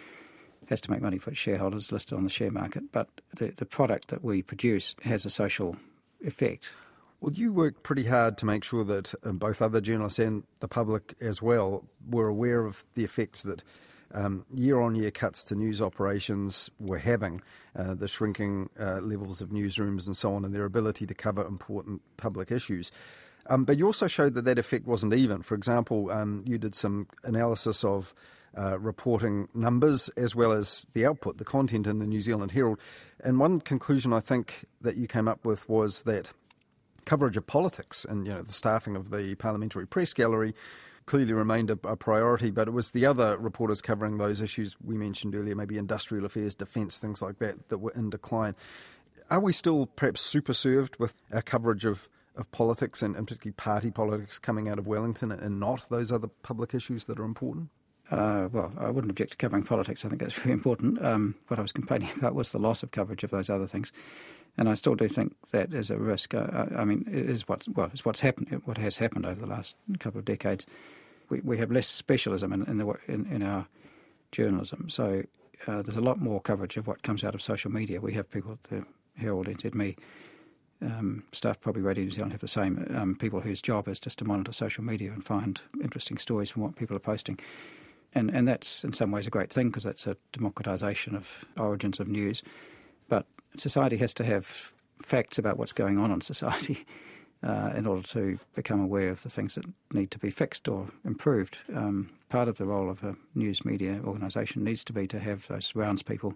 has 0.68 0.82
to 0.82 0.92
make 0.92 1.02
money 1.02 1.18
for 1.18 1.30
its 1.30 1.40
shareholders 1.40 1.92
listed 1.92 2.18
on 2.18 2.24
the 2.24 2.30
share 2.30 2.52
market, 2.52 2.92
but 2.92 3.10
the, 3.36 3.48
the 3.48 3.66
product 3.66 4.08
that 4.10 4.24
we 4.24 4.42
produce 4.42 4.96
has 5.04 5.26
a 5.26 5.30
social 5.30 5.76
effect. 6.26 6.74
Well, 7.24 7.32
you 7.32 7.54
worked 7.54 7.84
pretty 7.84 8.04
hard 8.04 8.38
to 8.40 8.46
make 8.46 8.66
sure 8.66 8.84
that 8.84 9.14
um, 9.24 9.38
both 9.38 9.62
other 9.62 9.80
journalists 9.80 10.20
and 10.20 10.44
the 10.60 10.68
public 10.68 11.16
as 11.22 11.42
well 11.42 11.86
were 12.10 12.28
aware 12.28 12.66
of 12.66 12.84
the 12.96 13.06
effects 13.06 13.44
that 13.44 13.64
um, 14.14 14.46
year 14.54 14.82
on 14.82 14.94
year 14.94 15.10
cuts 15.10 15.42
to 15.46 15.56
news 15.56 15.82
operations 15.82 16.70
were 16.82 16.98
having, 16.98 17.42
uh, 17.78 17.94
the 17.94 18.10
shrinking 18.10 18.70
uh, 18.78 19.00
levels 19.00 19.40
of 19.40 19.52
newsrooms 19.52 20.06
and 20.06 20.18
so 20.18 20.34
on, 20.34 20.44
and 20.44 20.54
their 20.54 20.66
ability 20.66 21.06
to 21.06 21.14
cover 21.14 21.46
important 21.46 22.02
public 22.18 22.52
issues. 22.52 22.92
Um, 23.48 23.64
but 23.64 23.78
you 23.78 23.86
also 23.86 24.08
showed 24.08 24.34
that 24.34 24.44
that 24.44 24.60
effect 24.60 24.86
wasn't 24.86 25.14
even. 25.14 25.44
For 25.44 25.56
example, 25.56 26.12
um, 26.12 26.44
you 26.46 26.58
did 26.58 26.76
some 26.76 27.08
analysis 27.24 27.86
of 27.86 28.14
uh, 28.58 28.78
reporting 28.80 29.48
numbers 29.54 30.10
as 30.18 30.36
well 30.36 30.52
as 30.52 30.86
the 30.94 31.06
output, 31.06 31.38
the 31.38 31.46
content 31.46 31.88
in 31.88 32.00
the 32.00 32.06
New 32.06 32.20
Zealand 32.20 32.52
Herald. 32.52 32.82
And 33.24 33.40
one 33.40 33.62
conclusion 33.62 34.12
I 34.12 34.20
think 34.20 34.66
that 34.82 34.98
you 34.98 35.08
came 35.08 35.30
up 35.30 35.46
with 35.46 35.70
was 35.70 36.04
that 36.04 36.34
coverage 37.06 37.38
of 37.38 37.46
politics 37.46 38.06
and 38.06 38.26
you 38.26 38.34
know 38.34 38.42
the 38.42 38.52
staffing 38.52 38.96
of 38.96 39.12
the 39.12 39.36
parliamentary 39.36 39.88
press 39.88 40.14
gallery 40.14 40.54
clearly 41.06 41.34
remained 41.34 41.70
a, 41.70 41.78
a, 41.84 41.96
priority, 41.96 42.52
but 42.52 42.68
it 42.68 42.72
was 42.72 42.92
the 42.92 43.06
other 43.06 43.38
reporters 43.38 43.82
covering 43.82 44.18
those 44.18 44.42
issues 44.42 44.76
we 44.84 44.96
mentioned 44.96 45.36
earlier, 45.36 45.56
maybe 45.56 45.78
industrial 45.78 46.26
affairs, 46.26 46.56
defence, 46.56 47.00
things 47.00 47.22
like 47.22 47.40
that, 47.40 47.70
that 47.70 47.80
were 47.80 47.92
in 47.96 48.10
decline. 48.10 48.56
Are 49.30 49.40
we 49.40 49.54
still 49.54 49.86
perhaps 49.86 50.22
super 50.22 50.54
served 50.54 50.98
with 51.00 51.16
our 51.32 51.42
coverage 51.42 51.86
of, 51.86 52.08
of 52.36 52.52
politics 52.52 53.02
and, 53.02 53.16
and 53.16 53.28
particularly 53.28 53.54
party 53.54 53.92
politics 53.92 54.40
coming 54.40 54.70
out 54.70 54.80
of 54.80 54.88
Wellington 54.88 55.32
and 55.32 55.60
not 55.60 55.88
those 55.90 56.12
other 56.12 56.28
public 56.28 56.74
issues 56.74 57.06
that 57.06 57.20
are 57.20 57.26
important? 57.26 57.70
Uh, 58.12 58.50
well, 58.52 58.72
I 58.78 58.90
wouldn't 58.90 59.12
object 59.12 59.32
to 59.32 59.38
covering 59.38 59.64
politics. 59.64 60.06
I 60.06 60.10
think 60.10 60.22
that's 60.22 60.34
very 60.34 60.52
important. 60.52 61.04
Um, 61.04 61.36
what 61.48 61.58
I 61.58 61.62
was 61.62 61.72
complaining 61.72 62.10
about 62.18 62.36
was 62.36 62.52
the 62.52 62.60
loss 62.60 62.84
of 62.84 62.92
coverage 62.92 63.24
of 63.24 63.32
those 63.32 63.50
other 63.50 63.68
things 63.68 63.92
and 64.58 64.70
I 64.70 64.74
still 64.76 64.96
do 64.96 65.08
think 65.08 65.36
that 65.52 65.74
is 65.74 65.90
a 65.90 65.98
risk. 65.98 66.34
Uh, 66.34 66.66
I 66.76 66.86
mean, 66.86 67.08
it 67.12 67.30
is 67.30 67.48
what's 67.48 67.68
well, 67.70 67.90
it's 67.94 68.06
what's 68.06 68.20
happened, 68.20 68.62
what 68.66 68.78
has 68.78 68.98
happened 68.98 69.26
over 69.26 69.40
the 69.40 69.48
last 69.48 69.76
couple 70.00 70.20
of 70.20 70.26
decades. 70.26 70.66
We 71.30 71.42
we 71.42 71.58
have 71.58 71.72
less 71.72 71.88
specialism 71.88 72.54
in 72.54 72.64
in, 72.66 72.78
the, 72.78 72.94
in, 73.08 73.26
in 73.28 73.44
our 73.44 73.68
journalism, 74.32 74.90
so 74.90 75.24
uh, 75.68 75.82
there's 75.82 75.98
a 75.98 76.02
lot 76.02 76.20
more 76.20 76.42
coverage 76.42 76.78
of 76.78 76.88
what 76.88 77.04
comes 77.04 77.24
out 77.24 77.36
of 77.36 77.42
social 77.42 77.72
media. 77.72 78.02
We 78.02 78.14
have 78.14 78.30
people 78.30 78.54
at 78.54 78.64
the 78.64 78.86
Herald, 79.16 79.48
NZME, 79.48 79.96
um, 80.84 81.24
staff 81.32 81.60
probably 81.60 81.82
Radio 81.82 82.04
New 82.04 82.12
Zealand 82.12 82.32
have 82.34 82.42
the 82.42 82.48
same 82.48 82.86
um, 82.96 83.16
people 83.16 83.42
whose 83.42 83.62
job 83.62 83.88
is 83.88 84.00
just 84.00 84.20
to 84.20 84.26
monitor 84.26 84.52
social 84.52 84.84
media 84.84 85.12
and 85.12 85.24
find 85.24 85.62
interesting 85.82 86.18
stories 86.18 86.50
from 86.50 86.64
what 86.64 86.76
people 86.76 86.96
are 86.96 87.00
posting. 87.02 87.40
And, 88.16 88.30
and 88.30 88.48
that's 88.48 88.84
in 88.84 88.94
some 88.94 89.12
ways 89.12 89.26
a 89.26 89.32
great 89.32 89.52
thing 89.52 89.70
because 89.70 89.84
that's 89.84 90.06
a 90.06 90.18
democratisation 90.34 91.16
of 91.16 91.46
origins 91.58 92.00
of 92.00 92.08
news. 92.08 92.44
Society 93.58 93.98
has 93.98 94.14
to 94.16 94.24
have 94.24 94.72
facts 95.02 95.38
about 95.38 95.58
what's 95.58 95.74
going 95.74 95.98
on 95.98 96.12
in 96.12 96.22
society 96.22 96.86
uh, 97.44 97.74
in 97.76 97.86
order 97.86 98.02
to 98.04 98.40
become 98.56 98.82
aware 98.82 99.10
of 99.10 99.24
the 99.24 99.30
things 99.30 99.56
that 99.56 99.66
need 99.92 100.12
to 100.12 100.20
be 100.20 100.32
fixed 100.32 100.68
or 100.68 100.90
improved. 101.06 101.60
Um, 101.76 102.10
part 102.30 102.48
of 102.48 102.58
the 102.58 102.66
role 102.66 102.90
of 102.90 103.04
a 103.04 103.16
news 103.36 103.66
media 103.66 104.00
organisation 104.04 104.64
needs 104.64 104.84
to 104.86 104.94
be 104.94 105.08
to 105.08 105.20
have 105.20 105.48
those 105.48 105.76
rounds 105.76 106.04
people 106.04 106.36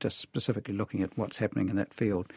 just 0.00 0.18
specifically 0.18 0.74
looking 0.74 1.02
at 1.02 1.16
what's 1.16 1.38
happening 1.38 1.68
in 1.68 1.76
that 1.76 1.94
field. 1.94 2.32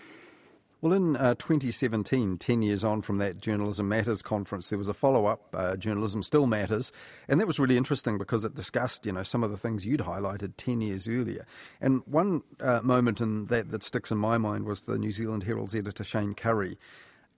Well, 0.82 0.94
in 0.94 1.18
uh, 1.18 1.36
2017, 1.36 2.38
10 2.38 2.62
years 2.62 2.86
on 2.86 3.02
from 3.02 3.18
that 3.18 3.42
Journalism 3.42 3.90
Matters 3.90 4.22
conference, 4.22 4.70
there 4.70 4.78
was 4.78 4.88
a 4.88 4.94
follow 4.94 5.26
up, 5.26 5.54
uh, 5.54 5.76
Journalism 5.76 6.24
Still 6.24 6.48
Matters, 6.48 6.94
and 7.28 7.38
that 7.42 7.48
was 7.48 7.60
really 7.60 7.76
interesting 7.76 8.18
because 8.18 8.46
it 8.46 8.56
discussed, 8.56 9.06
you 9.06 9.12
know, 9.12 9.24
some 9.24 9.44
of 9.44 9.52
the 9.52 9.58
things 9.58 9.86
you'd 9.86 10.00
highlighted 10.00 10.54
10 10.56 10.80
years 10.80 11.06
earlier. 11.06 11.46
And 11.82 12.02
one 12.06 12.44
uh, 12.62 12.80
moment 12.82 13.20
in 13.20 13.48
that 13.48 13.72
that 13.72 13.84
sticks 13.84 14.10
in 14.10 14.18
my 14.18 14.38
mind 14.38 14.64
was 14.64 14.84
the 14.84 14.98
New 14.98 15.12
Zealand 15.12 15.44
Herald's 15.44 15.76
editor, 15.76 16.06
Shayne 16.06 16.34
Currie, 16.34 16.78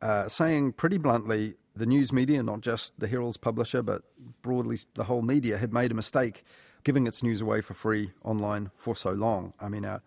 uh, 0.03 0.27
saying 0.27 0.73
pretty 0.73 0.99
bluntly, 0.99 1.55
the 1.75 1.87
news 1.87 2.13
media, 2.13 2.43
not 2.43 2.61
just 2.61 2.99
the 2.99 3.07
Herald's 3.07 3.37
publisher, 3.37 3.81
but 3.81 4.03
broadly 4.43 4.77
the 4.93 5.05
whole 5.05 5.23
media, 5.23 5.57
had 5.57 5.73
made 5.73 5.89
a 5.89 5.95
mistake 5.95 6.43
giving 6.83 7.07
its 7.07 7.23
news 7.23 7.41
away 7.41 7.61
for 7.61 7.73
free 7.73 8.11
online 8.23 8.69
for 8.75 8.95
so 8.95 9.11
long. 9.11 9.53
I 9.59 9.67
mean, 9.67 9.85
our 9.85 10.03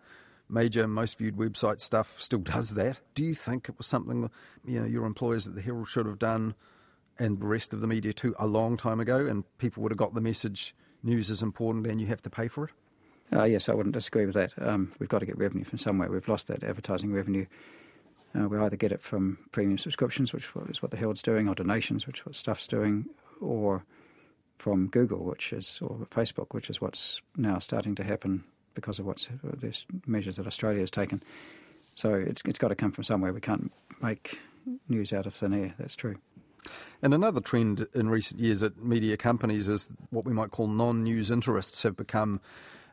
major, 0.49 0.87
most 0.87 1.17
viewed 1.17 1.35
website 1.35 1.81
stuff 1.81 2.19
still 2.19 2.39
does 2.39 2.75
that. 2.75 2.99
Do 3.13 3.23
you 3.23 3.33
think 3.33 3.69
it 3.69 3.77
was 3.77 3.87
something 3.87 4.29
you 4.65 4.79
know 4.79 4.85
your 4.85 5.05
employers 5.05 5.47
at 5.47 5.55
the 5.55 5.61
Herald 5.61 5.87
should 5.87 6.05
have 6.05 6.19
done, 6.19 6.55
and 7.17 7.39
the 7.39 7.47
rest 7.47 7.73
of 7.73 7.81
the 7.81 7.87
media 7.87 8.13
too, 8.13 8.35
a 8.39 8.47
long 8.47 8.77
time 8.77 8.99
ago, 8.99 9.25
and 9.25 9.43
people 9.57 9.83
would 9.83 9.91
have 9.91 9.97
got 9.97 10.13
the 10.13 10.21
message: 10.21 10.75
news 11.03 11.29
is 11.29 11.41
important, 11.41 11.87
and 11.87 11.99
you 11.99 12.07
have 12.07 12.21
to 12.23 12.29
pay 12.29 12.47
for 12.47 12.65
it? 12.65 12.71
Uh, 13.35 13.43
yes, 13.43 13.69
I 13.69 13.73
wouldn't 13.73 13.93
disagree 13.93 14.25
with 14.25 14.35
that. 14.35 14.53
Um, 14.57 14.91
we've 14.99 15.09
got 15.09 15.19
to 15.19 15.25
get 15.25 15.37
revenue 15.37 15.63
from 15.63 15.79
somewhere. 15.79 16.11
We've 16.11 16.27
lost 16.27 16.47
that 16.47 16.63
advertising 16.63 17.11
revenue. 17.11 17.47
Uh, 18.37 18.47
we 18.47 18.57
either 18.57 18.75
get 18.75 18.91
it 18.91 19.01
from 19.01 19.39
premium 19.51 19.77
subscriptions, 19.77 20.33
which 20.33 20.49
is 20.69 20.81
what 20.81 20.91
the 20.91 20.97
Herald's 20.97 21.21
doing, 21.21 21.47
or 21.47 21.55
donations, 21.55 22.05
which 22.05 22.19
is 22.19 22.25
what 22.25 22.35
Stuff's 22.35 22.67
doing, 22.67 23.07
or 23.41 23.83
from 24.57 24.87
Google, 24.87 25.23
which 25.23 25.51
is 25.51 25.79
or 25.81 26.05
Facebook, 26.11 26.47
which 26.51 26.69
is 26.69 26.79
what's 26.79 27.21
now 27.35 27.59
starting 27.59 27.95
to 27.95 28.03
happen 28.03 28.43
because 28.75 28.99
of 28.99 29.05
what's 29.05 29.27
the 29.43 29.75
measures 30.05 30.35
that 30.35 30.45
Australia 30.45 30.81
has 30.81 30.91
taken. 30.91 31.21
So 31.95 32.13
it's 32.13 32.41
it's 32.45 32.59
got 32.59 32.67
to 32.67 32.75
come 32.75 32.91
from 32.91 33.03
somewhere. 33.03 33.33
We 33.33 33.41
can't 33.41 33.71
make 34.01 34.39
news 34.87 35.13
out 35.13 35.25
of 35.25 35.33
thin 35.33 35.53
air. 35.53 35.73
That's 35.79 35.95
true. 35.95 36.17
And 37.01 37.13
another 37.13 37.41
trend 37.41 37.87
in 37.93 38.09
recent 38.09 38.39
years 38.39 38.63
at 38.63 38.77
media 38.77 39.17
companies 39.17 39.69
is 39.69 39.89
what 40.09 40.25
we 40.25 40.33
might 40.33 40.51
call 40.51 40.67
non-news 40.67 41.29
interests 41.29 41.83
have 41.83 41.95
become 41.95 42.41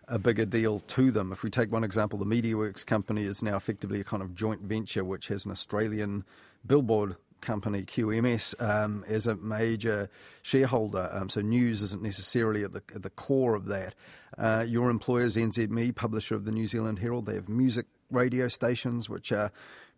a 0.09 0.19
bigger 0.19 0.45
deal 0.45 0.81
to 0.81 1.11
them. 1.11 1.33
If 1.33 1.43
we 1.43 1.51
take 1.51 1.73
one 1.73 1.85
example, 1.85 2.19
the 2.19 2.27
MediaWorks 2.27 2.85
company 2.85 3.25
is 3.25 3.43
now 3.43 3.57
effectively 3.57 4.01
a 4.01 4.05
kind 4.05 4.23
of 4.23 4.35
joint 4.35 4.61
venture 4.61 5.05
which 5.05 5.29
has 5.29 5.47
an 5.47 5.53
Australian 5.53 6.25
billboard 6.67 7.17
company, 7.41 7.83
QMS, 7.83 8.61
um, 8.63 9.05
as 9.09 9.27
a 9.27 9.37
major 9.37 10.11
shareholder. 10.43 11.09
Um, 11.13 11.29
so 11.29 11.41
news 11.41 11.83
isn't 11.83 12.03
necessarily 12.03 12.65
at 12.65 12.73
the, 12.73 12.83
at 12.95 13.03
the 13.03 13.11
core 13.11 13.55
of 13.55 13.67
that. 13.67 13.95
Uh, 14.39 14.65
your 14.67 14.91
employers, 14.91 15.37
NZME, 15.37 15.95
publisher 15.95 16.35
of 16.35 16.45
the 16.45 16.53
New 16.53 16.67
Zealand 16.67 16.99
Herald, 17.01 17.27
they 17.27 17.35
have 17.35 17.49
music 17.49 17.87
radio 18.11 18.49
stations 18.49 19.09
which 19.09 19.33
are 19.33 19.51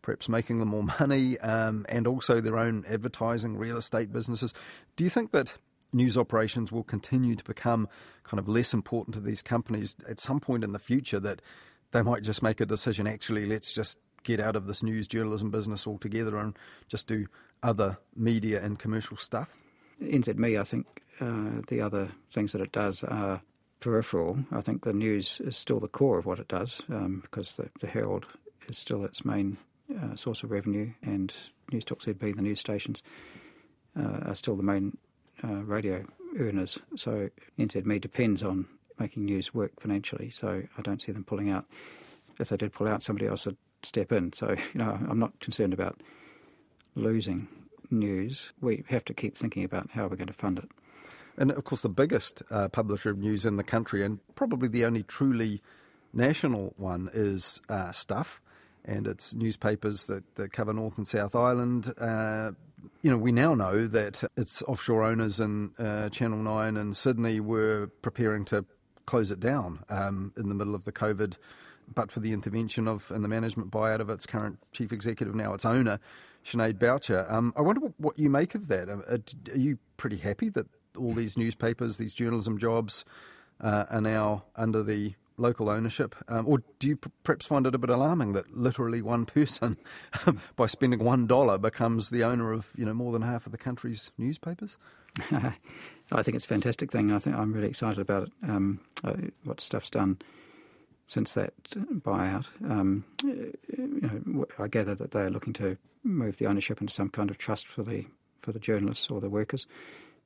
perhaps 0.02 0.28
making 0.28 0.60
them 0.60 0.68
more 0.68 0.82
money 1.00 1.38
um, 1.40 1.86
and 1.88 2.06
also 2.06 2.40
their 2.40 2.58
own 2.58 2.84
advertising, 2.88 3.56
real 3.56 3.76
estate 3.76 4.12
businesses. 4.12 4.52
Do 4.96 5.04
you 5.04 5.10
think 5.10 5.32
that 5.32 5.56
news 5.92 6.16
operations 6.16 6.72
will 6.72 6.82
continue 6.82 7.36
to 7.36 7.44
become 7.44 7.88
kind 8.24 8.38
of 8.38 8.48
less 8.48 8.74
important 8.74 9.14
to 9.14 9.20
these 9.20 9.42
companies 9.42 9.96
at 10.08 10.18
some 10.18 10.40
point 10.40 10.64
in 10.64 10.72
the 10.72 10.78
future 10.78 11.20
that 11.20 11.40
they 11.92 12.02
might 12.02 12.22
just 12.22 12.42
make 12.42 12.60
a 12.60 12.66
decision 12.66 13.06
actually 13.06 13.46
let's 13.46 13.72
just 13.72 13.98
get 14.24 14.40
out 14.40 14.56
of 14.56 14.66
this 14.66 14.82
news 14.82 15.06
journalism 15.06 15.50
business 15.50 15.86
altogether 15.86 16.36
and 16.36 16.58
just 16.88 17.06
do 17.06 17.26
other 17.62 17.98
media 18.16 18.62
and 18.62 18.78
commercial 18.78 19.16
stuff? 19.16 19.48
NZME, 20.02 20.60
I 20.60 20.64
think 20.64 20.86
uh, 21.20 21.62
the 21.68 21.80
other 21.80 22.08
things 22.30 22.52
that 22.52 22.60
it 22.60 22.72
does 22.72 23.04
are 23.04 23.40
peripheral. 23.84 24.38
I 24.50 24.62
think 24.62 24.82
the 24.82 24.94
news 24.94 25.40
is 25.44 25.58
still 25.58 25.78
the 25.78 25.88
core 25.88 26.18
of 26.18 26.24
what 26.24 26.38
it 26.38 26.48
does 26.48 26.80
um, 26.88 27.20
because 27.20 27.52
the, 27.52 27.68
the, 27.80 27.86
Herald 27.86 28.24
is 28.66 28.78
still 28.78 29.04
its 29.04 29.26
main 29.26 29.58
uh, 29.94 30.16
source 30.16 30.42
of 30.42 30.50
revenue, 30.50 30.92
and 31.02 31.34
News 31.70 31.84
Talk 31.84 32.00
ZB, 32.00 32.34
the 32.34 32.40
news 32.40 32.60
stations, 32.60 33.02
uh, 33.94 34.20
are 34.24 34.34
still 34.34 34.56
the 34.56 34.62
main 34.62 34.96
uh, 35.44 35.62
radio 35.64 36.06
earners. 36.38 36.78
So 36.96 37.28
NZME 37.58 38.00
depends 38.00 38.42
on 38.42 38.66
making 38.98 39.26
news 39.26 39.52
work 39.52 39.78
financially. 39.78 40.30
So 40.30 40.62
I 40.78 40.80
don't 40.80 41.02
see 41.02 41.12
them 41.12 41.24
pulling 41.24 41.50
out. 41.50 41.66
If 42.40 42.48
they 42.48 42.56
did 42.56 42.72
pull 42.72 42.88
out, 42.88 43.02
somebody 43.02 43.26
else 43.26 43.44
would 43.44 43.58
step 43.82 44.12
in. 44.12 44.32
So, 44.32 44.56
you 44.72 44.80
know, 44.80 44.98
I'm 45.08 45.18
not 45.18 45.38
concerned 45.40 45.74
about 45.74 46.00
losing 46.94 47.48
news. 47.90 48.54
We 48.62 48.82
have 48.88 49.04
to 49.04 49.14
keep 49.14 49.36
thinking 49.36 49.62
about 49.62 49.90
how 49.90 50.06
we're 50.06 50.16
going 50.16 50.28
to 50.28 50.32
fund 50.32 50.58
it. 50.58 50.70
And 51.36 51.50
of 51.50 51.64
course, 51.64 51.80
the 51.80 51.88
biggest 51.88 52.42
uh, 52.50 52.68
publisher 52.68 53.10
of 53.10 53.18
news 53.18 53.44
in 53.44 53.56
the 53.56 53.64
country, 53.64 54.04
and 54.04 54.20
probably 54.34 54.68
the 54.68 54.84
only 54.84 55.02
truly 55.02 55.62
national 56.12 56.74
one, 56.76 57.10
is 57.12 57.60
uh, 57.68 57.92
Stuff. 57.92 58.40
And 58.84 59.06
it's 59.06 59.34
newspapers 59.34 60.06
that, 60.06 60.34
that 60.36 60.52
cover 60.52 60.72
North 60.72 60.98
and 60.98 61.08
South 61.08 61.34
Island. 61.34 61.92
Uh, 61.98 62.52
you 63.02 63.10
know, 63.10 63.16
we 63.16 63.32
now 63.32 63.54
know 63.54 63.86
that 63.86 64.22
its 64.36 64.62
offshore 64.62 65.02
owners 65.02 65.40
in 65.40 65.70
uh, 65.78 66.10
Channel 66.10 66.38
9 66.38 66.76
and 66.76 66.94
Sydney 66.94 67.40
were 67.40 67.88
preparing 68.02 68.44
to 68.46 68.66
close 69.06 69.30
it 69.30 69.40
down 69.40 69.84
um, 69.88 70.32
in 70.36 70.50
the 70.50 70.54
middle 70.54 70.74
of 70.74 70.84
the 70.84 70.92
COVID 70.92 71.36
but 71.92 72.10
for 72.10 72.20
the 72.20 72.32
intervention 72.32 72.88
of 72.88 73.10
and 73.10 73.24
the 73.24 73.28
management 73.28 73.70
buyout 73.70 74.00
of 74.00 74.10
its 74.10 74.26
current 74.26 74.58
chief 74.72 74.92
executive, 74.92 75.34
now 75.34 75.54
its 75.54 75.64
owner, 75.64 75.98
Sinead 76.44 76.78
Boucher. 76.78 77.26
Um, 77.28 77.52
I 77.56 77.62
wonder 77.62 77.92
what 77.98 78.18
you 78.18 78.30
make 78.30 78.54
of 78.54 78.68
that. 78.68 78.88
Uh, 78.88 79.18
are 79.52 79.56
you 79.56 79.78
pretty 79.96 80.16
happy 80.16 80.48
that 80.50 80.66
all 80.96 81.12
these 81.12 81.36
newspapers, 81.36 81.96
these 81.96 82.14
journalism 82.14 82.58
jobs, 82.58 83.04
uh, 83.60 83.84
are 83.90 84.00
now 84.00 84.44
under 84.56 84.82
the 84.82 85.14
local 85.36 85.68
ownership? 85.68 86.14
Um, 86.28 86.46
or 86.46 86.62
do 86.78 86.88
you 86.88 86.98
perhaps 87.24 87.46
find 87.46 87.66
it 87.66 87.74
a 87.74 87.78
bit 87.78 87.90
alarming 87.90 88.32
that 88.32 88.56
literally 88.56 89.02
one 89.02 89.26
person, 89.26 89.76
by 90.56 90.66
spending 90.66 91.00
one 91.00 91.26
dollar, 91.26 91.58
becomes 91.58 92.10
the 92.10 92.24
owner 92.24 92.52
of 92.52 92.70
you 92.76 92.84
know 92.84 92.94
more 92.94 93.12
than 93.12 93.22
half 93.22 93.46
of 93.46 93.52
the 93.52 93.58
country's 93.58 94.10
newspapers? 94.18 94.78
I 95.30 96.22
think 96.22 96.34
it's 96.34 96.44
a 96.44 96.48
fantastic 96.48 96.90
thing. 96.90 97.12
I 97.12 97.18
think 97.18 97.36
I'm 97.36 97.52
really 97.52 97.68
excited 97.68 98.00
about 98.00 98.24
it. 98.24 98.32
Um, 98.42 98.80
uh, 99.04 99.14
what 99.44 99.60
stuff's 99.60 99.90
done 99.90 100.18
since 101.06 101.34
that 101.34 101.52
buyout. 101.70 102.46
Um, 102.68 103.04
you 103.22 103.52
know, 104.26 104.46
I 104.58 104.68
gather 104.68 104.94
that 104.94 105.12
they 105.12 105.20
are 105.20 105.30
looking 105.30 105.52
to 105.54 105.76
move 106.02 106.38
the 106.38 106.46
ownership 106.46 106.80
into 106.80 106.92
some 106.92 107.10
kind 107.10 107.30
of 107.30 107.38
trust 107.38 107.66
for 107.66 107.82
the 107.82 108.06
for 108.38 108.52
the 108.52 108.58
journalists 108.58 109.08
or 109.08 109.20
the 109.20 109.30
workers, 109.30 109.66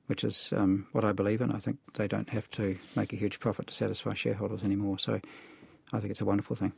which 0.08 0.24
is 0.24 0.52
um, 0.56 0.86
what 0.92 1.04
I 1.04 1.12
believe 1.12 1.40
in. 1.40 1.52
I 1.52 1.58
think 1.58 1.78
they 1.94 2.08
don't 2.08 2.28
have 2.30 2.50
to 2.52 2.76
make 2.96 3.12
a 3.12 3.16
huge 3.16 3.40
profit 3.40 3.68
to 3.68 3.74
satisfy 3.74 4.14
shareholders 4.14 4.62
anymore. 4.62 4.98
So 4.98 5.20
I 5.92 6.00
think 6.00 6.10
it's 6.10 6.20
a 6.20 6.24
wonderful 6.24 6.56
thing. 6.56 6.72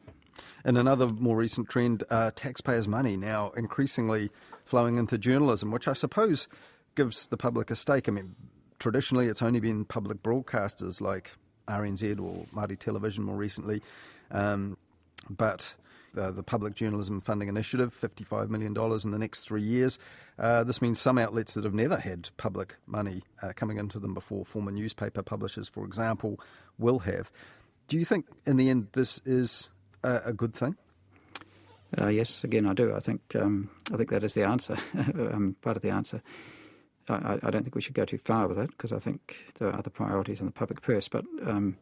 And 0.64 0.76
another 0.76 1.06
more 1.06 1.36
recent 1.36 1.68
trend, 1.68 2.04
uh, 2.10 2.32
taxpayers' 2.34 2.88
money 2.88 3.16
now 3.16 3.50
increasingly 3.56 4.30
flowing 4.64 4.98
into 4.98 5.16
journalism, 5.16 5.70
which 5.70 5.88
I 5.88 5.92
suppose 5.92 6.48
gives 6.96 7.28
the 7.28 7.36
public 7.36 7.70
a 7.70 7.76
stake. 7.76 8.08
I 8.08 8.12
mean, 8.12 8.34
traditionally 8.78 9.26
it's 9.26 9.42
only 9.42 9.60
been 9.60 9.84
public 9.84 10.22
broadcasters 10.22 11.00
like 11.00 11.32
RNZ 11.68 12.20
or 12.20 12.46
Māori 12.54 12.78
Television 12.78 13.24
more 13.24 13.36
recently. 13.36 13.80
Um, 14.30 14.76
but 15.28 15.74
uh, 16.16 16.30
the 16.30 16.42
Public 16.42 16.74
Journalism 16.74 17.20
Funding 17.20 17.48
Initiative, 17.48 17.96
$55 18.00 18.48
million 18.48 18.76
in 18.76 19.10
the 19.10 19.18
next 19.18 19.40
three 19.40 19.62
years. 19.62 19.98
Uh, 20.38 20.64
this 20.64 20.80
means 20.80 20.98
some 20.98 21.18
outlets 21.18 21.54
that 21.54 21.64
have 21.64 21.74
never 21.74 21.96
had 21.96 22.30
public 22.36 22.76
money 22.86 23.22
uh, 23.42 23.52
coming 23.54 23.78
into 23.78 23.98
them 23.98 24.14
before, 24.14 24.44
former 24.44 24.70
newspaper 24.70 25.22
publishers, 25.22 25.68
for 25.68 25.84
example, 25.84 26.40
will 26.78 27.00
have. 27.00 27.30
Do 27.88 27.98
you 27.98 28.04
think, 28.04 28.26
in 28.46 28.56
the 28.56 28.70
end, 28.70 28.88
this 28.92 29.20
is 29.24 29.70
a, 30.02 30.20
a 30.26 30.32
good 30.32 30.54
thing? 30.54 30.76
Uh, 31.98 32.08
yes, 32.08 32.44
again, 32.44 32.66
I 32.66 32.72
do. 32.72 32.94
I 32.94 33.00
think 33.00 33.20
um, 33.34 33.68
I 33.92 33.96
think 33.96 34.10
that 34.10 34.22
is 34.22 34.34
the 34.34 34.44
answer, 34.44 34.76
um, 34.94 35.56
part 35.60 35.76
of 35.76 35.82
the 35.82 35.90
answer. 35.90 36.22
I, 37.08 37.40
I, 37.42 37.50
don't 37.50 37.64
think 37.64 37.74
we 37.74 37.80
should 37.80 37.94
go 37.94 38.04
too 38.04 38.18
far 38.18 38.46
with 38.46 38.58
it 38.58 38.70
because 38.70 38.92
I 38.92 39.00
think 39.00 39.52
there 39.58 39.68
are 39.68 39.76
other 39.76 39.90
priorities 39.90 40.38
in 40.38 40.46
the 40.46 40.52
public 40.52 40.80
purse. 40.82 41.08
But 41.08 41.24
um, 41.44 41.76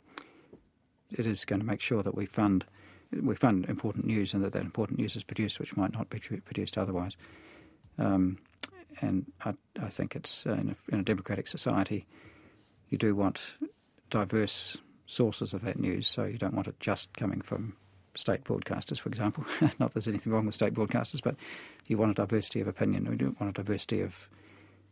it 1.11 1.27
is 1.27 1.45
going 1.45 1.61
to 1.61 1.67
make 1.67 1.83
sure 1.83 2.03
that 2.03 2.15
we 2.15 2.25
fund 2.25 2.65
we 3.13 3.35
fund 3.35 3.67
important 3.67 4.07
news 4.07 4.35
and 4.35 4.45
that 4.45 4.53
that 4.53 4.63
important 4.63 4.99
news 4.99 5.17
is 5.17 5.23
produced, 5.23 5.59
which 5.59 5.77
might 5.77 5.93
not 5.93 6.11
be 6.11 6.19
produced 6.19 6.77
otherwise. 6.77 7.17
Um, 7.99 8.39
and 9.01 9.27
I, 9.45 9.55
I, 9.81 9.89
think 9.89 10.17
it's 10.17 10.47
uh, 10.47 10.53
in, 10.53 10.71
a, 10.71 10.95
in, 10.95 11.01
a, 11.01 11.03
democratic 11.03 11.49
society, 11.49 12.07
you 12.89 12.99
do 12.99 13.15
want 13.15 13.57
diverse 14.11 14.77
sources 15.07 15.55
of 15.55 15.63
that 15.63 15.79
news. 15.79 16.09
So 16.09 16.25
you 16.25 16.39
don't 16.39 16.55
want 16.55 16.69
it 16.69 16.79
just 16.81 17.17
coming 17.17 17.41
from 17.41 17.75
state 18.15 18.45
broadcasters, 18.45 18.99
for 18.99 19.09
example. 19.09 19.45
not 19.61 19.79
that 19.79 19.95
there's 19.95 20.09
anything 20.09 20.33
wrong 20.33 20.47
with 20.47 20.55
state 20.55 20.75
broadcasters, 20.75 21.23
but 21.23 21.37
you 21.87 21.99
want 21.99 22.13
a 22.13 22.15
diversity 22.15 22.61
of 22.61 22.69
opinion. 22.69 23.09
We 23.09 23.17
don't 23.17 23.41
want 23.41 23.57
a 23.57 23.63
diversity 23.63 24.01
of 24.01 24.29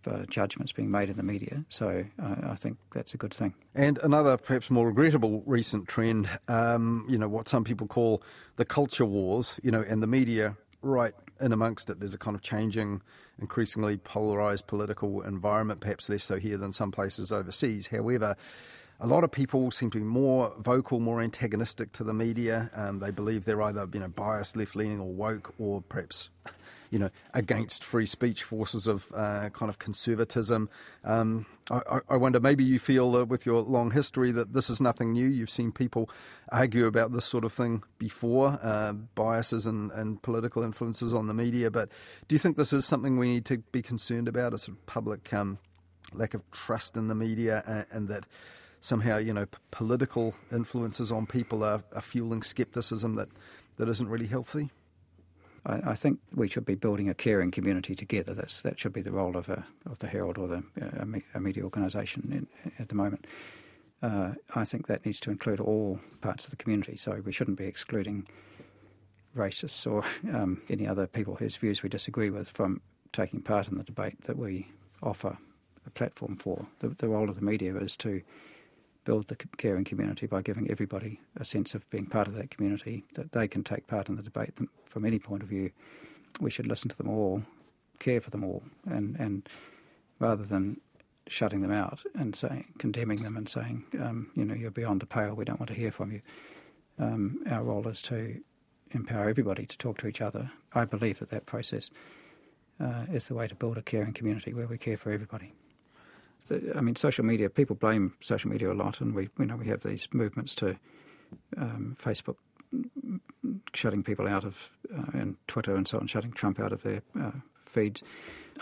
uh, 0.07 0.25
judgments 0.29 0.73
being 0.73 0.91
made 0.91 1.11
in 1.11 1.17
the 1.17 1.23
media. 1.23 1.65
So 1.69 2.05
uh, 2.23 2.37
I 2.45 2.55
think 2.55 2.79
that's 2.93 3.15
a 3.15 3.17
good 3.17 3.35
thing. 3.35 3.55
And 3.75 3.99
another 3.99 4.37
perhaps 4.37 4.71
more 4.71 4.89
regrettable 4.89 5.43
recent 5.47 5.89
trend, 5.89 6.29
um, 6.49 7.05
you 7.09 7.19
know, 7.19 7.29
what 7.29 7.49
some 7.49 7.65
people 7.65 7.87
call 7.87 8.23
the 8.57 8.65
culture 8.65 9.05
wars, 9.05 9.59
you 9.63 9.71
know, 9.71 9.85
and 9.87 10.03
the 10.03 10.07
media 10.07 10.57
right 10.83 11.15
in 11.41 11.53
amongst 11.53 11.91
it. 11.91 12.01
There's 12.01 12.15
a 12.15 12.19
kind 12.19 12.35
of 12.35 12.43
changing, 12.43 13.03
increasingly 13.41 13.99
polarised 13.99 14.67
political 14.67 15.23
environment, 15.23 15.81
perhaps 15.81 16.09
less 16.09 16.25
so 16.25 16.39
here 16.39 16.57
than 16.57 16.73
some 16.73 16.91
places 16.91 17.31
overseas. 17.31 17.89
However, 17.89 18.37
a 19.01 19.07
lot 19.07 19.25
of 19.25 19.31
people 19.31 19.71
seem 19.71 19.91
to 19.91 19.99
be 19.99 20.05
more 20.05 20.53
vocal, 20.59 21.01
more 21.01 21.21
antagonistic 21.21 21.93
to 21.93 22.05
the 22.05 22.15
media. 22.15 22.71
Um, 22.75 22.99
they 22.99 23.11
believe 23.11 23.45
they're 23.45 23.63
either 23.63 23.87
you 23.93 24.01
know 24.01 24.09
biased, 24.09 24.57
left 24.57 24.75
leaning, 24.75 25.01
or 25.01 25.13
woke, 25.13 25.55
or 25.59 25.83
perhaps 25.83 26.31
you 26.91 26.99
know 26.99 27.11
against 27.35 27.85
free 27.85 28.07
speech 28.07 28.43
forces 28.43 28.87
of 28.87 29.13
uh, 29.15 29.51
kind 29.51 29.71
of 29.71 29.79
conservatism. 29.79 30.69
Um, 31.05 31.47
I, 31.71 32.01
I, 32.09 32.17
wonder 32.17 32.39
maybe 32.39 32.63
you 32.63 32.79
feel 32.79 33.17
uh, 33.17 33.25
with 33.25 33.45
your 33.45 33.61
long 33.61 33.91
history 33.91 34.31
that 34.31 34.53
this 34.53 34.71
is 34.71 34.81
nothing 34.81 35.13
new. 35.13 35.27
You've 35.27 35.51
seen 35.51 35.73
people 35.73 36.09
argue 36.53 36.87
about 36.87 37.13
this 37.13 37.25
sort 37.25 37.45
of 37.45 37.53
thing 37.53 37.83
before, 37.99 38.59
uh, 38.63 38.93
biases 38.93 39.67
and, 39.67 39.91
and 39.91 40.23
political 40.23 40.63
influences 40.63 41.13
on 41.13 41.27
the 41.27 41.35
media. 41.35 41.71
But 41.71 41.91
do 42.29 42.37
you 42.37 42.39
think 42.39 42.57
this 42.57 42.73
is 42.73 42.85
something 42.85 43.19
we 43.19 43.29
need 43.29 43.45
to 43.47 43.59
be 43.59 43.83
concerned 43.83 44.29
about? 44.29 44.55
A 44.55 44.59
sort 44.59 44.79
of 44.79 44.87
public 44.87 45.35
um, 45.35 45.59
lack 46.15 46.35
of 46.35 46.49
trust 46.53 46.97
in 46.97 47.09
the 47.09 47.15
media, 47.15 47.65
and, 47.67 47.87
and 47.91 48.09
that 48.09 48.27
somehow, 48.81 49.19
you 49.19 49.33
know, 49.33 49.47
p- 49.47 49.59
political 49.71 50.35
influences 50.53 51.11
on 51.11 51.27
people 51.27 51.65
are, 51.65 51.83
are, 51.95 52.03
fueling 52.03 52.43
skepticism 52.43 53.17
that, 53.17 53.29
that 53.77 53.89
isn't 53.89 54.09
really 54.09 54.27
healthy? 54.27 54.71
I, 55.67 55.91
I, 55.91 55.95
think 55.95 56.21
we 56.35 56.49
should 56.49 56.65
be 56.65 56.75
building 56.75 57.09
a 57.09 57.15
caring 57.15 57.51
community 57.51 57.95
together. 57.95 58.33
That's, 58.35 58.63
that 58.63 58.79
should 58.79 58.93
be 58.93 59.03
the 59.03 59.13
role 59.13 59.37
of, 59.37 59.49
a, 59.49 59.67
of 59.91 59.99
the 59.99 60.07
Herald 60.07 60.39
or 60.39 60.49
the, 60.49 60.63
a, 61.35 61.41
media 61.41 61.65
organisation 61.65 62.47
at 62.79 62.89
the 62.89 62.95
moment. 62.95 63.27
Uh, 64.03 64.33
I 64.55 64.65
think 64.65 64.87
that 64.87 65.05
needs 65.05 65.21
to 65.21 65.31
include 65.31 65.61
all 65.61 66.01
parts 66.21 66.45
of 66.45 66.51
the 66.51 66.57
community, 66.57 66.97
so 66.97 67.21
we 67.25 67.33
shouldn't 67.33 67.59
be 67.59 67.67
excluding 67.67 68.27
racists 69.35 69.91
or 69.91 70.05
um, 70.35 70.63
any 70.69 70.87
other 70.87 71.07
people 71.07 71.37
whose 71.37 71.57
views 71.57 71.83
we 71.83 71.89
disagree 71.89 72.31
with 72.31 72.51
from 72.51 72.81
taking 73.13 73.41
part 73.41 73.69
in 73.69 73.77
the 73.77 73.85
debate 73.85 74.23
that 74.23 74.37
we 74.37 74.69
offer 75.03 75.37
a 75.87 75.91
platform 75.91 76.37
for. 76.37 76.67
The, 76.81 76.89
the 76.89 77.09
role 77.09 77.29
of 77.29 77.37
the 77.37 77.45
media 77.45 77.77
is 77.77 77.97
to 77.99 78.23
build 79.07 79.29
the 79.29 79.37
caring 79.57 79.85
community 79.85 80.27
by 80.27 80.43
giving 80.43 80.71
everybody 80.71 81.21
a 81.41 81.45
sense 81.45 81.75
of 81.75 81.89
being 81.91 82.07
part 82.07 82.27
of 82.27 82.35
that 82.35 82.51
community, 82.51 83.05
that 83.15 83.33
they 83.33 83.49
can 83.49 83.65
take 83.65 83.87
part 83.87 84.09
in 84.11 84.17
the 84.17 84.23
debate 84.23 84.53
from 84.85 85.07
any 85.07 85.19
point 85.19 85.43
of 85.43 85.49
view. 85.49 85.71
We 86.41 86.51
should 86.51 86.67
listen 86.67 86.91
to 86.91 86.97
them 86.97 87.09
all, 87.09 87.43
care 88.01 88.21
for 88.21 88.31
them 88.31 88.45
all, 88.45 88.63
and, 88.85 89.17
and 89.19 89.49
rather 90.19 90.45
than 90.45 90.81
shutting 91.29 91.61
them 91.63 91.73
out 91.73 92.03
and 92.15 92.35
saying, 92.35 92.67
condemning 92.79 93.23
them 93.23 93.37
and 93.37 93.49
saying, 93.49 93.85
um, 94.01 94.31
you 94.35 94.45
know, 94.45 94.55
you're 94.55 94.71
beyond 94.71 95.01
the 95.01 95.07
pale, 95.07 95.35
we 95.35 95.45
don't 95.45 95.61
want 95.61 95.69
to 95.69 95.75
hear 95.75 95.93
from 95.93 96.13
you. 96.13 96.21
Um, 96.99 97.41
our 97.51 97.63
role 97.63 97.87
is 97.89 98.03
to 98.03 98.41
empower 98.91 99.29
everybody 99.29 99.67
to 99.67 99.79
talk 99.79 99.99
to 99.99 100.09
each 100.09 100.21
other. 100.21 100.51
I 100.73 100.85
believe 100.85 101.21
that 101.21 101.31
that 101.31 101.47
process 101.47 101.91
uh, 102.81 103.05
is 103.13 103.25
the 103.25 103.35
way 103.35 103.47
to 103.47 103.55
build 103.55 103.79
a 103.79 103.83
caring 103.83 104.13
community 104.13 104.53
where 104.53 104.67
we 104.67 104.79
care 104.79 104.97
for 104.97 105.11
everybody. 105.11 105.53
I 106.51 106.81
mean, 106.81 106.97
social 106.97 107.25
media. 107.25 107.51
People 107.51 107.77
blame 107.77 108.15
social 108.21 108.51
media 108.51 108.73
a 108.73 108.75
lot, 108.75 109.01
and 109.01 109.15
we, 109.15 109.29
you 109.39 109.47
know, 109.47 109.57
we 109.57 109.67
have 109.67 109.83
these 109.83 110.09
movements 110.13 110.55
to 110.57 110.79
um, 111.57 111.97
Facebook 112.01 112.37
shutting 113.75 114.03
people 114.03 114.27
out 114.27 114.45
of 114.45 114.71
uh, 114.95 115.05
and 115.13 115.37
Twitter 115.47 115.75
and 115.75 115.87
so 115.87 115.99
on, 115.99 116.07
shutting 116.07 116.33
Trump 116.33 116.61
out 116.61 116.73
of 116.73 116.83
their 116.83 117.03
uh, 117.21 117.33
feeds. 117.61 118.03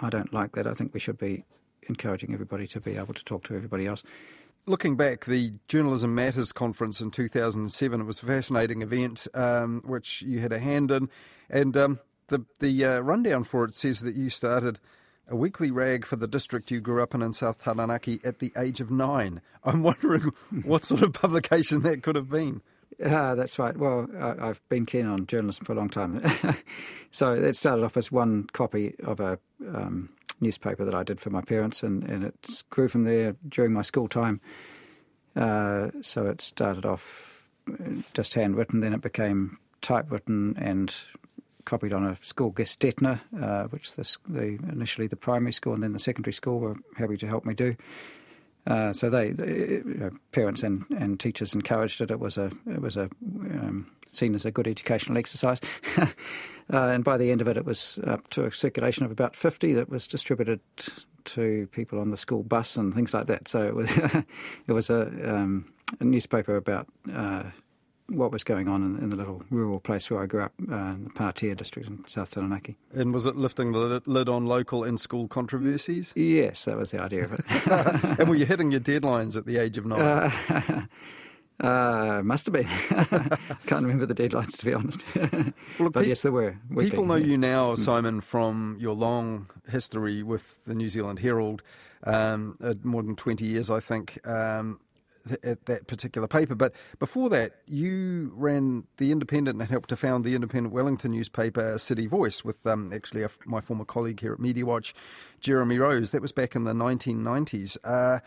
I 0.01 0.11
don't 0.11 0.33
like 0.33 0.53
that. 0.53 0.67
I 0.67 0.75
think 0.75 0.93
we 0.95 1.01
should 1.01 1.19
be 1.19 1.45
encouraging 1.89 2.33
everybody 2.33 2.67
to 2.69 2.81
be 2.81 2.97
able 2.97 3.15
to 3.15 3.25
talk 3.25 3.45
to 3.45 3.55
everybody 3.55 3.87
else. 3.87 4.03
Looking 4.67 4.97
back, 4.97 5.27
the 5.27 5.53
Journalism 5.69 6.15
Matters 6.15 6.51
conference 6.51 7.01
in 7.01 7.11
2007, 7.11 8.01
it 8.01 8.05
was 8.05 8.23
a 8.23 8.27
fascinating 8.27 8.81
event 8.81 9.29
um, 9.35 9.83
which 9.85 10.23
you 10.23 10.41
had 10.41 10.53
a 10.53 10.59
hand 10.59 10.91
in. 10.91 11.11
And 11.51 11.77
um, 11.77 12.01
the, 12.29 12.47
the 12.61 12.85
uh, 12.85 13.01
rundown 13.01 13.45
for 13.45 13.65
it 13.67 13.75
says 13.75 14.01
that 14.01 14.17
you 14.17 14.31
started 14.31 14.81
a 15.29 15.37
weekly 15.37 15.71
rag 15.71 16.05
for 16.05 16.17
the 16.17 16.29
district 16.29 16.71
you 16.71 16.81
grew 16.81 17.03
up 17.03 17.15
in 17.15 17.23
in 17.23 17.33
South 17.33 17.63
Taranaki 17.63 18.21
at 18.25 18.39
the 18.39 18.53
age 18.57 18.81
of 18.81 18.91
nine. 18.91 19.41
I'm 19.65 19.83
wondering 19.83 20.33
what 20.65 20.85
sort 20.85 21.03
of 21.03 21.13
publication 21.13 21.83
that 21.83 22.03
could 22.03 22.17
have 22.17 22.29
been. 22.29 22.63
Ah, 23.05 23.35
that's 23.35 23.59
right. 23.59 23.77
Well, 23.77 24.09
I, 24.19 24.47
have 24.47 24.61
been 24.69 24.87
keen 24.87 25.07
on 25.07 25.27
journalism 25.27 25.65
for 25.65 25.73
a 25.73 25.77
long 25.77 25.89
time. 25.89 26.23
so 27.11 27.33
it 27.33 27.57
started 27.57 27.85
off 27.85 27.97
as 27.97 28.13
one 28.13 28.45
copy 28.53 28.95
of 29.03 29.19
a 29.19 29.39
um, 29.75 30.11
newspaper 30.41 30.85
that 30.85 30.95
I 30.95 31.03
did 31.03 31.21
for 31.21 31.31
my 31.31 31.41
parents, 31.41 31.83
and, 31.83 32.05
and 32.05 32.25
it 32.25 32.63
grew 32.71 32.89
from 32.89 33.05
there 33.05 33.35
during 33.49 33.73
my 33.73 33.83
school 33.83 34.09
time. 34.09 34.41
Uh, 35.35 35.91
so 36.03 36.27
it 36.27 36.41
started 36.41 36.87
off 36.87 37.43
just 38.13 38.35
handwritten, 38.35 38.81
then 38.81 38.93
it 38.93 39.01
became 39.01 39.59
typewritten 39.81 40.57
and 40.59 40.95
copied 41.65 41.95
on 41.95 42.05
a 42.05 42.19
school 42.23 42.53
gestetner, 42.53 43.21
uh, 43.41 43.65
which 43.69 43.95
the, 43.95 44.17
the, 44.29 44.59
initially 44.71 45.07
the 45.07 45.17
primary 45.17 45.53
school 45.53 45.75
and 45.75 45.83
then 45.83 45.93
the 45.93 45.99
secondary 45.99 46.33
school 46.33 46.59
were 46.61 46.77
happy 46.97 47.17
to 47.17 47.27
help 47.27 47.45
me 47.45 47.55
do. 47.55 47.77
Uh, 48.67 48.93
so 48.93 49.11
they, 49.11 49.27
you 49.27 49.97
know, 49.99 50.11
parents 50.33 50.63
and, 50.63 50.87
and 50.99 51.21
teachers 51.21 51.55
encouraged 51.55 52.01
it. 52.01 52.11
It 52.11 52.19
was 52.19 52.39
a 52.39 52.51
it 52.67 52.81
was 52.81 52.97
a 52.97 53.11
um, 53.23 53.91
seen 54.07 54.35
as 54.35 54.47
a 54.47 54.51
good 54.51 54.67
educational 54.67 55.19
exercise, 55.19 55.61
uh, 55.99 56.07
and 56.71 57.05
by 57.05 57.19
the 57.19 57.31
end 57.31 57.43
of 57.43 57.49
it, 57.49 57.59
it 57.59 57.67
was 57.67 57.99
up 58.05 58.27
to 58.31 58.47
a 58.47 58.53
circulation 58.53 59.05
of 59.05 59.11
about 59.11 59.37
fifty 59.37 59.75
that 59.75 59.91
was 59.91 60.07
distributed 60.07 60.61
to 61.25 61.69
people 61.73 61.99
on 61.99 62.11
the 62.11 62.17
school 62.17 62.43
bus 62.43 62.77
and 62.77 62.95
things 62.95 63.13
like 63.13 63.27
that. 63.27 63.49
So 63.49 63.63
it 63.63 63.75
was 63.75 63.95
it 64.67 64.73
was 64.73 64.89
a, 64.89 65.03
um, 65.31 65.71
a 66.01 66.05
newspaper 66.05 66.57
about 66.57 66.87
uh, 67.13 67.45
what 68.09 68.31
was 68.31 68.45
going 68.45 68.69
on 68.69 68.83
in, 68.83 69.03
in, 69.03 69.11
the 69.11 69.17
little 69.17 69.43
rural 69.51 69.81
place 69.81 70.11
where 70.11 70.23
I 70.23 70.27
grew 70.27 70.43
up, 70.43 70.53
uh, 70.71 70.75
in 70.75 71.05
the 71.05 71.11
Patea 71.11 71.57
district 71.57 71.89
in 71.89 72.07
South 72.07 72.31
Taranaki. 72.31 72.77
And 72.93 73.15
was 73.15 73.27
it 73.27 73.37
lifting 73.37 73.73
the 73.73 74.03
lid 74.07 74.29
on 74.29 74.47
local 74.47 74.85
and 74.85 75.01
school 75.01 75.27
controversies? 75.27 76.13
Yes, 76.15 76.67
that 76.67 76.77
was 76.77 76.91
the 76.91 77.03
idea 77.03 77.25
of 77.25 77.33
it. 77.33 77.45
and 78.21 78.29
were 78.29 78.35
you 78.35 78.47
hitting 78.47 78.71
your 78.71 78.81
deadlines 78.81 79.37
at 79.37 79.47
the 79.47 79.57
age 79.57 79.79
of 79.79 79.87
nine? 79.87 80.01
Uh, 80.01 80.87
uh, 81.67 82.23
must 82.23 82.47
have 82.47 82.53
been. 82.53 82.69
I 82.69 83.39
can't 83.67 83.83
remember 83.83 84.07
the 84.07 84.15
deadlines 84.15 84.59
to 84.59 84.65
be 84.67 84.75
honest. 84.75 85.03
well, 85.79 85.91
but 85.91 86.03
pe- 86.03 86.09
yes, 86.09 86.21
there 86.21 86.33
were. 86.33 86.57
People 86.79 87.07
know 87.07 87.15
yeah. 87.15 87.27
you 87.27 87.39
now, 87.39 87.75
mm. 87.75 87.79
Simon, 87.79 88.21
from 88.21 88.77
your 88.79 88.95
long 88.95 89.49
history 89.69 90.23
with 90.23 90.63
the 90.65 90.75
New 90.75 90.91
Zealand 90.91 91.21
Herald, 91.21 91.63
um, 92.05 92.59
uh, 92.63 92.75
more 92.83 93.03
than 93.03 93.17
twenty 93.17 93.47
years, 93.47 93.71
I 93.71 93.81
think. 93.81 94.21
Um, 94.27 94.81
at 95.43 95.67
that 95.67 95.87
particular 95.87 96.29
paper. 96.29 96.55
But 96.55 96.75
before 96.99 97.29
that, 97.31 97.53
you 97.67 98.33
ran 98.35 98.87
the 98.99 99.13
Independent 99.13 99.61
and 99.61 99.71
helped 99.71 99.89
to 99.91 99.97
found 99.97 100.25
the 100.25 100.35
Independent 100.35 100.75
Wellington 100.75 101.13
newspaper, 101.13 101.79
City 101.79 102.07
Voice, 102.07 102.45
with 102.45 102.67
um, 102.67 102.93
actually 102.93 103.23
a, 103.23 103.31
my 103.47 103.61
former 103.61 103.85
colleague 103.85 104.21
here 104.21 104.33
at 104.33 104.41
Media 104.41 104.67
Watch, 104.67 104.95
Jeremy 105.41 105.79
Rose. 105.79 106.11
That 106.11 106.23
was 106.23 106.33
back 106.33 106.55
in 106.55 106.65
the 106.65 106.73
1990s. 106.73 107.77
Uh, 107.85 108.21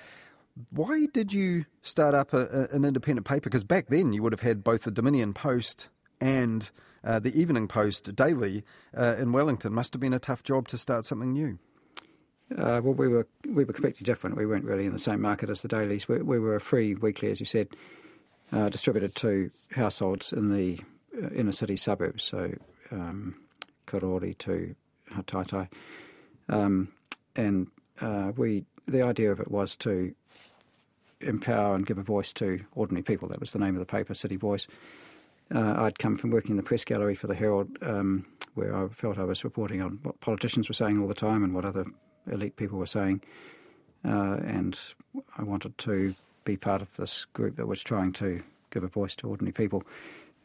why 0.71 1.07
did 1.13 1.33
you 1.33 1.65
start 1.81 2.15
up 2.15 2.33
a, 2.33 2.45
a, 2.45 2.75
an 2.75 2.85
independent 2.85 3.27
paper? 3.27 3.49
Because 3.49 3.63
back 3.63 3.87
then 3.87 4.13
you 4.13 4.23
would 4.23 4.33
have 4.33 4.41
had 4.41 4.63
both 4.63 4.83
the 4.83 4.91
Dominion 4.91 5.33
Post 5.33 5.89
and 6.19 6.71
uh, 7.03 7.19
the 7.19 7.39
Evening 7.39 7.67
Post 7.67 8.15
daily 8.15 8.63
uh, 8.97 9.15
in 9.17 9.31
Wellington. 9.31 9.73
Must 9.73 9.93
have 9.93 10.01
been 10.01 10.13
a 10.13 10.19
tough 10.19 10.43
job 10.43 10.67
to 10.69 10.77
start 10.77 11.05
something 11.05 11.31
new. 11.31 11.59
Uh, 12.55 12.79
well, 12.83 12.93
we 12.93 13.07
were 13.07 13.27
we 13.45 13.65
were 13.65 13.73
completely 13.73 14.05
different. 14.05 14.37
We 14.37 14.45
weren't 14.45 14.63
really 14.63 14.85
in 14.85 14.93
the 14.93 14.99
same 14.99 15.21
market 15.21 15.49
as 15.49 15.61
the 15.61 15.67
dailies. 15.67 16.07
We, 16.07 16.21
we 16.21 16.39
were 16.39 16.55
a 16.55 16.61
free 16.61 16.95
weekly, 16.95 17.29
as 17.29 17.39
you 17.39 17.45
said, 17.45 17.67
uh, 18.53 18.69
distributed 18.69 19.15
to 19.15 19.51
households 19.71 20.31
in 20.31 20.49
the 20.49 20.79
uh, 21.21 21.29
inner 21.29 21.51
city 21.51 21.75
suburbs, 21.75 22.23
so 22.23 22.53
um, 22.91 23.35
Karori 23.85 24.37
to 24.39 24.75
Hataitai, 25.13 25.67
um, 26.47 26.87
and 27.35 27.67
uh, 27.99 28.31
we 28.37 28.63
the 28.87 29.01
idea 29.01 29.31
of 29.31 29.41
it 29.41 29.51
was 29.51 29.75
to 29.77 30.13
empower 31.19 31.75
and 31.75 31.85
give 31.85 31.97
a 31.97 32.03
voice 32.03 32.31
to 32.31 32.61
ordinary 32.75 33.03
people. 33.03 33.27
That 33.27 33.39
was 33.41 33.51
the 33.51 33.59
name 33.59 33.75
of 33.75 33.79
the 33.79 33.85
paper, 33.85 34.13
City 34.13 34.37
Voice. 34.37 34.67
Uh, 35.53 35.73
I'd 35.77 35.99
come 35.99 36.17
from 36.17 36.31
working 36.31 36.51
in 36.51 36.57
the 36.57 36.63
press 36.63 36.85
gallery 36.85 37.15
for 37.15 37.27
the 37.27 37.35
Herald, 37.35 37.77
um, 37.81 38.25
where 38.53 38.75
I 38.75 38.87
felt 38.89 39.17
I 39.17 39.23
was 39.23 39.43
reporting 39.43 39.81
on 39.81 39.99
what 40.03 40.19
politicians 40.21 40.69
were 40.69 40.73
saying 40.73 40.99
all 40.99 41.07
the 41.07 41.13
time 41.13 41.43
and 41.43 41.53
what 41.53 41.65
other 41.65 41.85
elite 42.31 42.55
people 42.55 42.77
were 42.77 42.85
saying. 42.85 43.21
Uh, 44.05 44.37
and 44.45 44.79
I 45.37 45.43
wanted 45.43 45.77
to 45.79 46.15
be 46.43 46.57
part 46.57 46.81
of 46.81 46.95
this 46.95 47.25
group 47.25 47.57
that 47.57 47.67
was 47.67 47.83
trying 47.83 48.13
to 48.13 48.41
give 48.71 48.83
a 48.83 48.87
voice 48.87 49.15
to 49.17 49.27
ordinary 49.27 49.53
people. 49.53 49.83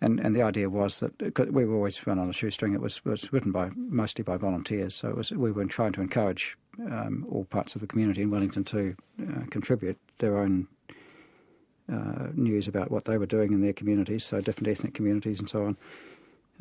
And, 0.00 0.18
and 0.18 0.34
the 0.34 0.42
idea 0.42 0.68
was 0.68 0.98
that 0.98 1.52
we 1.52 1.64
were 1.64 1.76
always 1.76 2.04
run 2.06 2.18
on 2.18 2.28
a 2.28 2.32
shoestring. 2.32 2.74
It 2.74 2.80
was, 2.80 3.04
was 3.04 3.32
written 3.32 3.52
by 3.52 3.70
mostly 3.76 4.24
by 4.24 4.36
volunteers, 4.36 4.96
so 4.96 5.12
was, 5.14 5.30
we 5.30 5.52
were 5.52 5.64
trying 5.66 5.92
to 5.92 6.00
encourage 6.00 6.56
um, 6.90 7.24
all 7.30 7.44
parts 7.44 7.76
of 7.76 7.80
the 7.80 7.86
community 7.86 8.22
in 8.22 8.30
Wellington 8.30 8.64
to 8.64 8.96
uh, 9.22 9.42
contribute 9.50 9.98
their 10.18 10.38
own 10.38 10.66
uh, 11.92 12.28
news 12.34 12.66
about 12.66 12.90
what 12.90 13.04
they 13.04 13.16
were 13.16 13.26
doing 13.26 13.52
in 13.52 13.60
their 13.60 13.72
communities, 13.72 14.24
so 14.24 14.40
different 14.40 14.68
ethnic 14.68 14.94
communities 14.94 15.38
and 15.38 15.48
so 15.48 15.66
on, 15.66 15.76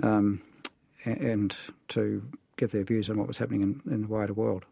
um, 0.04 0.42
and 1.04 1.58
to 1.88 2.22
give 2.58 2.72
their 2.72 2.84
views 2.84 3.10
on 3.10 3.18
what 3.18 3.28
was 3.28 3.40
happening 3.40 3.64
in, 3.64 3.82
in 3.92 4.02
the 4.02 4.08
wider 4.08 4.34
world. 4.34 4.66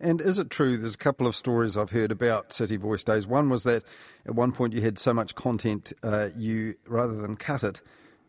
And 0.00 0.20
is 0.20 0.38
it 0.38 0.50
true? 0.50 0.76
There's 0.76 0.94
a 0.94 0.98
couple 0.98 1.26
of 1.26 1.34
stories 1.34 1.76
I've 1.76 1.90
heard 1.90 2.12
about 2.12 2.52
City 2.52 2.76
Voice 2.76 3.02
Days. 3.02 3.26
One 3.26 3.48
was 3.48 3.64
that 3.64 3.82
at 4.26 4.34
one 4.34 4.52
point 4.52 4.72
you 4.72 4.80
had 4.80 4.98
so 4.98 5.12
much 5.12 5.34
content, 5.34 5.92
uh, 6.02 6.28
you 6.36 6.76
rather 6.86 7.14
than 7.14 7.36
cut 7.36 7.64
it, 7.64 7.82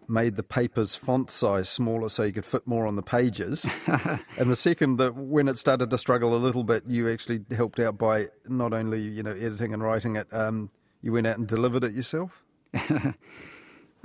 made 0.08 0.36
the 0.36 0.44
paper's 0.44 0.96
font 0.96 1.30
size 1.30 1.70
smaller 1.70 2.10
so 2.10 2.24
you 2.24 2.34
could 2.34 2.46
fit 2.46 2.66
more 2.66 2.88
on 2.88 2.96
the 2.96 3.04
pages. 3.04 3.68
and 3.88 4.50
the 4.50 4.56
second, 4.56 4.98
that 4.98 5.16
when 5.16 5.48
it 5.48 5.58
started 5.58 5.90
to 5.92 5.98
struggle 5.98 6.36
a 6.36 6.38
little 6.38 6.64
bit, 6.64 6.84
you 6.88 7.08
actually 7.08 7.42
helped 7.56 7.80
out 7.80 7.98
by 7.98 8.28
not 8.48 8.74
only 8.74 9.00
you 9.00 9.22
know 9.22 9.32
editing 9.32 9.74
and 9.74 9.84
writing 9.84 10.16
it, 10.16 10.28
um, 10.34 10.72
you 11.02 11.12
went 11.12 11.28
out 11.28 11.38
and 11.38 11.48
delivered 11.48 11.84
it 11.84 11.94
yourself? 11.94 12.44
uh, 12.74 13.12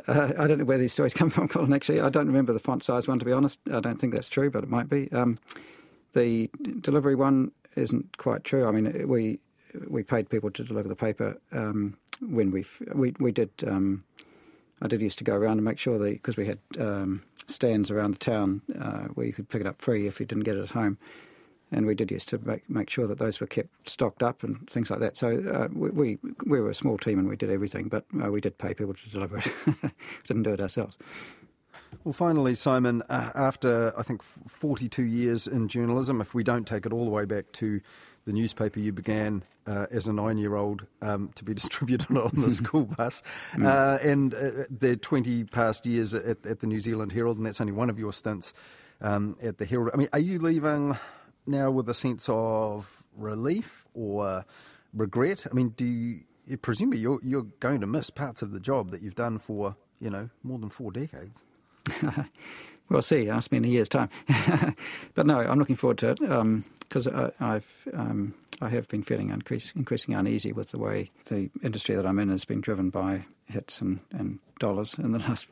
I 0.06 0.46
don't 0.46 0.58
know 0.58 0.64
where 0.64 0.78
these 0.78 0.92
stories 0.92 1.14
come 1.14 1.30
from, 1.30 1.48
Colin. 1.48 1.72
Actually, 1.72 2.00
I 2.00 2.10
don't 2.10 2.26
remember 2.26 2.52
the 2.52 2.58
font 2.58 2.82
size 2.82 3.08
one. 3.08 3.18
To 3.18 3.24
be 3.24 3.32
honest, 3.32 3.58
I 3.72 3.80
don't 3.80 3.98
think 3.98 4.14
that's 4.14 4.28
true, 4.28 4.50
but 4.50 4.62
it 4.62 4.70
might 4.70 4.88
be. 4.88 5.10
Um, 5.10 5.38
the 6.14 6.50
delivery 6.80 7.14
one 7.14 7.52
isn't 7.76 8.16
quite 8.16 8.44
true. 8.44 8.66
I 8.66 8.70
mean, 8.70 9.08
we 9.08 9.38
we 9.88 10.02
paid 10.02 10.30
people 10.30 10.50
to 10.52 10.64
deliver 10.64 10.88
the 10.88 10.96
paper 10.96 11.36
um, 11.52 11.96
when 12.20 12.50
we 12.50 12.64
we 12.94 13.14
we 13.18 13.32
did. 13.32 13.50
Um, 13.66 14.04
I 14.82 14.88
did 14.88 15.00
used 15.00 15.18
to 15.18 15.24
go 15.24 15.34
around 15.34 15.58
and 15.58 15.64
make 15.64 15.78
sure 15.78 15.98
that 15.98 16.10
because 16.10 16.36
we 16.36 16.46
had 16.46 16.58
um, 16.78 17.22
stands 17.46 17.90
around 17.90 18.12
the 18.12 18.18
town 18.18 18.60
uh, 18.78 19.04
where 19.14 19.24
you 19.26 19.32
could 19.32 19.48
pick 19.48 19.60
it 19.60 19.66
up 19.66 19.80
free 19.80 20.06
if 20.06 20.20
you 20.20 20.26
didn't 20.26 20.44
get 20.44 20.56
it 20.56 20.62
at 20.62 20.70
home, 20.70 20.98
and 21.70 21.86
we 21.86 21.94
did 21.94 22.10
used 22.10 22.28
to 22.30 22.38
make 22.38 22.68
make 22.68 22.90
sure 22.90 23.06
that 23.06 23.18
those 23.18 23.40
were 23.40 23.46
kept 23.46 23.88
stocked 23.88 24.22
up 24.22 24.42
and 24.42 24.68
things 24.68 24.90
like 24.90 25.00
that. 25.00 25.16
So 25.16 25.42
uh, 25.52 25.68
we, 25.72 25.90
we, 25.90 26.18
we 26.46 26.60
were 26.60 26.70
a 26.70 26.74
small 26.74 26.98
team 26.98 27.18
and 27.18 27.28
we 27.28 27.36
did 27.36 27.50
everything, 27.50 27.88
but 27.88 28.04
uh, 28.22 28.30
we 28.30 28.40
did 28.40 28.58
pay 28.58 28.74
people 28.74 28.94
to 28.94 29.10
deliver 29.10 29.38
it. 29.38 29.52
didn't 30.26 30.42
do 30.42 30.52
it 30.52 30.60
ourselves. 30.60 30.98
Well, 32.02 32.12
finally, 32.12 32.54
Simon, 32.54 33.02
uh, 33.08 33.30
after 33.34 33.92
I 33.96 34.02
think 34.02 34.22
42 34.22 35.02
years 35.02 35.46
in 35.46 35.68
journalism, 35.68 36.20
if 36.20 36.34
we 36.34 36.42
don't 36.42 36.66
take 36.66 36.86
it 36.86 36.92
all 36.92 37.04
the 37.04 37.10
way 37.10 37.24
back 37.24 37.52
to 37.52 37.80
the 38.24 38.32
newspaper 38.32 38.80
you 38.80 38.92
began 38.92 39.44
uh, 39.66 39.86
as 39.90 40.06
a 40.06 40.12
nine 40.12 40.38
year 40.38 40.54
old 40.54 40.86
um, 41.02 41.30
to 41.34 41.44
be 41.44 41.54
distributed 41.62 42.16
on 42.16 42.32
the 42.34 42.50
school 42.62 42.84
bus, 42.84 43.22
mm. 43.52 43.66
uh, 43.66 43.98
and 44.02 44.34
uh, 44.34 44.64
the 44.70 44.96
20 44.96 45.44
past 45.44 45.86
years 45.86 46.14
at, 46.14 46.44
at, 46.46 46.60
the 46.60 46.66
New 46.66 46.80
Zealand 46.80 47.12
Herald, 47.12 47.36
and 47.36 47.46
that's 47.46 47.60
only 47.60 47.72
one 47.72 47.90
of 47.90 47.98
your 47.98 48.12
stints 48.12 48.52
um, 49.00 49.36
at 49.42 49.58
the 49.58 49.64
Herald. 49.64 49.90
I 49.92 49.96
mean, 49.96 50.08
are 50.12 50.18
you 50.18 50.38
leaving 50.38 50.96
now 51.46 51.70
with 51.70 51.88
a 51.88 51.94
sense 51.94 52.28
of 52.28 53.04
relief 53.16 53.86
or 53.94 54.44
regret? 54.92 55.46
I 55.50 55.54
mean, 55.54 55.70
do 55.70 55.84
you, 55.84 56.20
presumably 56.62 57.00
you're, 57.00 57.20
you're 57.22 57.46
going 57.60 57.80
to 57.80 57.86
miss 57.86 58.10
parts 58.10 58.42
of 58.42 58.52
the 58.52 58.60
job 58.60 58.90
that 58.90 59.02
you've 59.02 59.14
done 59.14 59.38
for, 59.38 59.76
you 60.00 60.10
know, 60.10 60.30
more 60.42 60.58
than 60.58 60.70
four 60.70 60.90
decades? 60.90 61.42
we'll 62.88 63.02
see. 63.02 63.28
Ask 63.28 63.52
me 63.52 63.58
in 63.58 63.64
a 63.64 63.68
year's 63.68 63.88
time. 63.88 64.08
but 65.14 65.26
no, 65.26 65.40
I'm 65.40 65.58
looking 65.58 65.76
forward 65.76 65.98
to 65.98 66.10
it 66.10 66.20
because 66.88 67.06
um, 67.06 67.32
I've 67.40 67.66
um, 67.92 68.34
I 68.60 68.68
have 68.68 68.88
been 68.88 69.02
feeling 69.02 69.30
increase, 69.30 69.72
increasingly 69.74 70.18
uneasy 70.18 70.52
with 70.52 70.70
the 70.70 70.78
way 70.78 71.10
the 71.26 71.50
industry 71.62 71.96
that 71.96 72.06
I'm 72.06 72.18
in 72.18 72.28
has 72.28 72.44
been 72.44 72.60
driven 72.60 72.90
by 72.90 73.24
hits 73.46 73.80
and, 73.80 74.00
and 74.12 74.38
dollars 74.58 74.94
in 74.94 75.12
the 75.12 75.18
last 75.28 75.48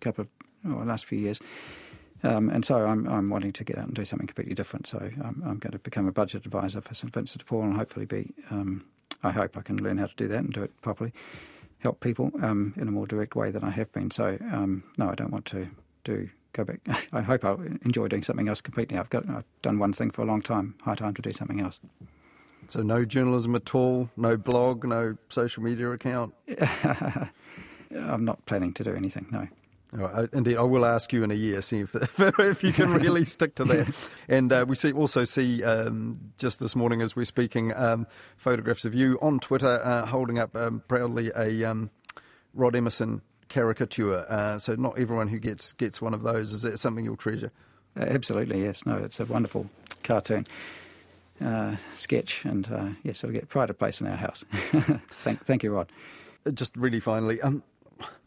couple 0.00 0.22
of 0.22 0.28
or 0.72 0.84
last 0.84 1.04
few 1.04 1.18
years. 1.18 1.40
Um, 2.22 2.48
and 2.50 2.64
so 2.64 2.86
I'm, 2.86 3.06
I'm 3.08 3.28
wanting 3.28 3.52
to 3.52 3.64
get 3.64 3.78
out 3.78 3.84
and 3.84 3.94
do 3.94 4.04
something 4.04 4.26
completely 4.26 4.54
different. 4.54 4.86
So 4.86 4.98
I'm, 4.98 5.42
I'm 5.46 5.58
going 5.58 5.72
to 5.72 5.78
become 5.78 6.08
a 6.08 6.12
budget 6.12 6.44
advisor 6.44 6.80
for 6.80 6.94
St 6.94 7.12
Vincent 7.12 7.40
de 7.40 7.44
Paul 7.44 7.64
and 7.64 7.76
hopefully 7.76 8.06
be, 8.06 8.32
um, 8.50 8.84
I 9.22 9.30
hope 9.30 9.56
I 9.56 9.60
can 9.60 9.76
learn 9.76 9.98
how 9.98 10.06
to 10.06 10.16
do 10.16 10.26
that 10.28 10.38
and 10.38 10.52
do 10.52 10.62
it 10.62 10.80
properly, 10.80 11.12
help 11.78 12.00
people 12.00 12.30
um, 12.42 12.74
in 12.76 12.88
a 12.88 12.90
more 12.90 13.06
direct 13.06 13.34
way 13.36 13.50
than 13.50 13.64
I 13.64 13.70
have 13.70 13.92
been. 13.92 14.10
So 14.10 14.38
um, 14.52 14.84
no, 14.96 15.08
I 15.08 15.14
don't 15.14 15.30
want 15.30 15.46
to 15.46 15.68
do 16.04 16.28
go 16.52 16.64
back. 16.64 16.80
I 17.12 17.22
hope 17.22 17.44
I'll 17.44 17.60
enjoy 17.84 18.08
doing 18.08 18.22
something 18.22 18.48
else 18.48 18.60
completely. 18.60 18.98
I've 18.98 19.10
got 19.10 19.28
I've 19.28 19.44
done 19.62 19.78
one 19.78 19.92
thing 19.92 20.10
for 20.10 20.22
a 20.22 20.24
long 20.24 20.42
time. 20.42 20.74
High 20.82 20.94
time 20.94 21.14
to 21.14 21.22
do 21.22 21.32
something 21.32 21.60
else. 21.60 21.80
So 22.68 22.82
no 22.82 23.04
journalism 23.04 23.54
at 23.54 23.74
all, 23.74 24.10
no 24.16 24.36
blog, 24.36 24.84
no 24.84 25.16
social 25.28 25.62
media 25.62 25.90
account. 25.92 26.34
I'm 27.94 28.24
not 28.24 28.44
planning 28.46 28.72
to 28.74 28.84
do 28.84 28.94
anything. 28.94 29.26
No. 29.30 29.46
Oh, 29.98 30.28
indeed, 30.32 30.56
I 30.56 30.62
will 30.62 30.84
ask 30.84 31.12
you 31.12 31.24
in 31.24 31.30
a 31.30 31.34
year, 31.34 31.62
see 31.62 31.80
if, 31.80 31.94
if 32.38 32.62
you 32.62 32.72
can 32.72 32.92
really 32.92 33.24
stick 33.36 33.54
to 33.56 33.64
that. 33.64 34.10
And 34.28 34.52
uh, 34.52 34.66
we 34.68 34.74
see 34.74 34.92
also 34.92 35.24
see 35.24 35.62
um, 35.64 36.32
just 36.38 36.60
this 36.60 36.76
morning 36.76 37.00
as 37.00 37.16
we're 37.16 37.24
speaking 37.24 37.72
um, 37.74 38.06
photographs 38.36 38.84
of 38.84 38.94
you 38.94 39.18
on 39.22 39.40
Twitter 39.40 39.80
uh, 39.82 40.06
holding 40.06 40.38
up 40.38 40.54
um, 40.54 40.82
proudly 40.88 41.30
a 41.34 41.64
um, 41.64 41.90
Rod 42.52 42.76
Emerson 42.76 43.22
caricature. 43.48 44.26
Uh, 44.28 44.58
so 44.58 44.74
not 44.74 44.98
everyone 44.98 45.28
who 45.28 45.38
gets 45.38 45.72
gets 45.72 46.02
one 46.02 46.12
of 46.12 46.22
those. 46.22 46.52
Is 46.52 46.62
that 46.62 46.78
something 46.78 47.04
you'll 47.04 47.16
treasure? 47.16 47.52
Uh, 47.98 48.04
absolutely, 48.04 48.62
yes. 48.62 48.84
No, 48.84 48.96
it's 48.96 49.20
a 49.20 49.24
wonderful 49.24 49.70
cartoon. 50.02 50.46
Uh, 51.42 51.76
sketch, 51.94 52.44
and 52.46 52.70
uh, 52.72 52.88
yes, 53.02 53.22
it'll 53.22 53.34
get 53.34 53.48
pride 53.48 53.68
of 53.68 53.78
place 53.78 54.00
in 54.00 54.06
our 54.06 54.16
house. 54.16 54.42
thank, 55.22 55.44
thank 55.44 55.62
you, 55.62 55.70
Rod. 55.70 55.92
Just 56.54 56.74
really 56.76 57.00
finally, 57.00 57.42
um, 57.42 57.62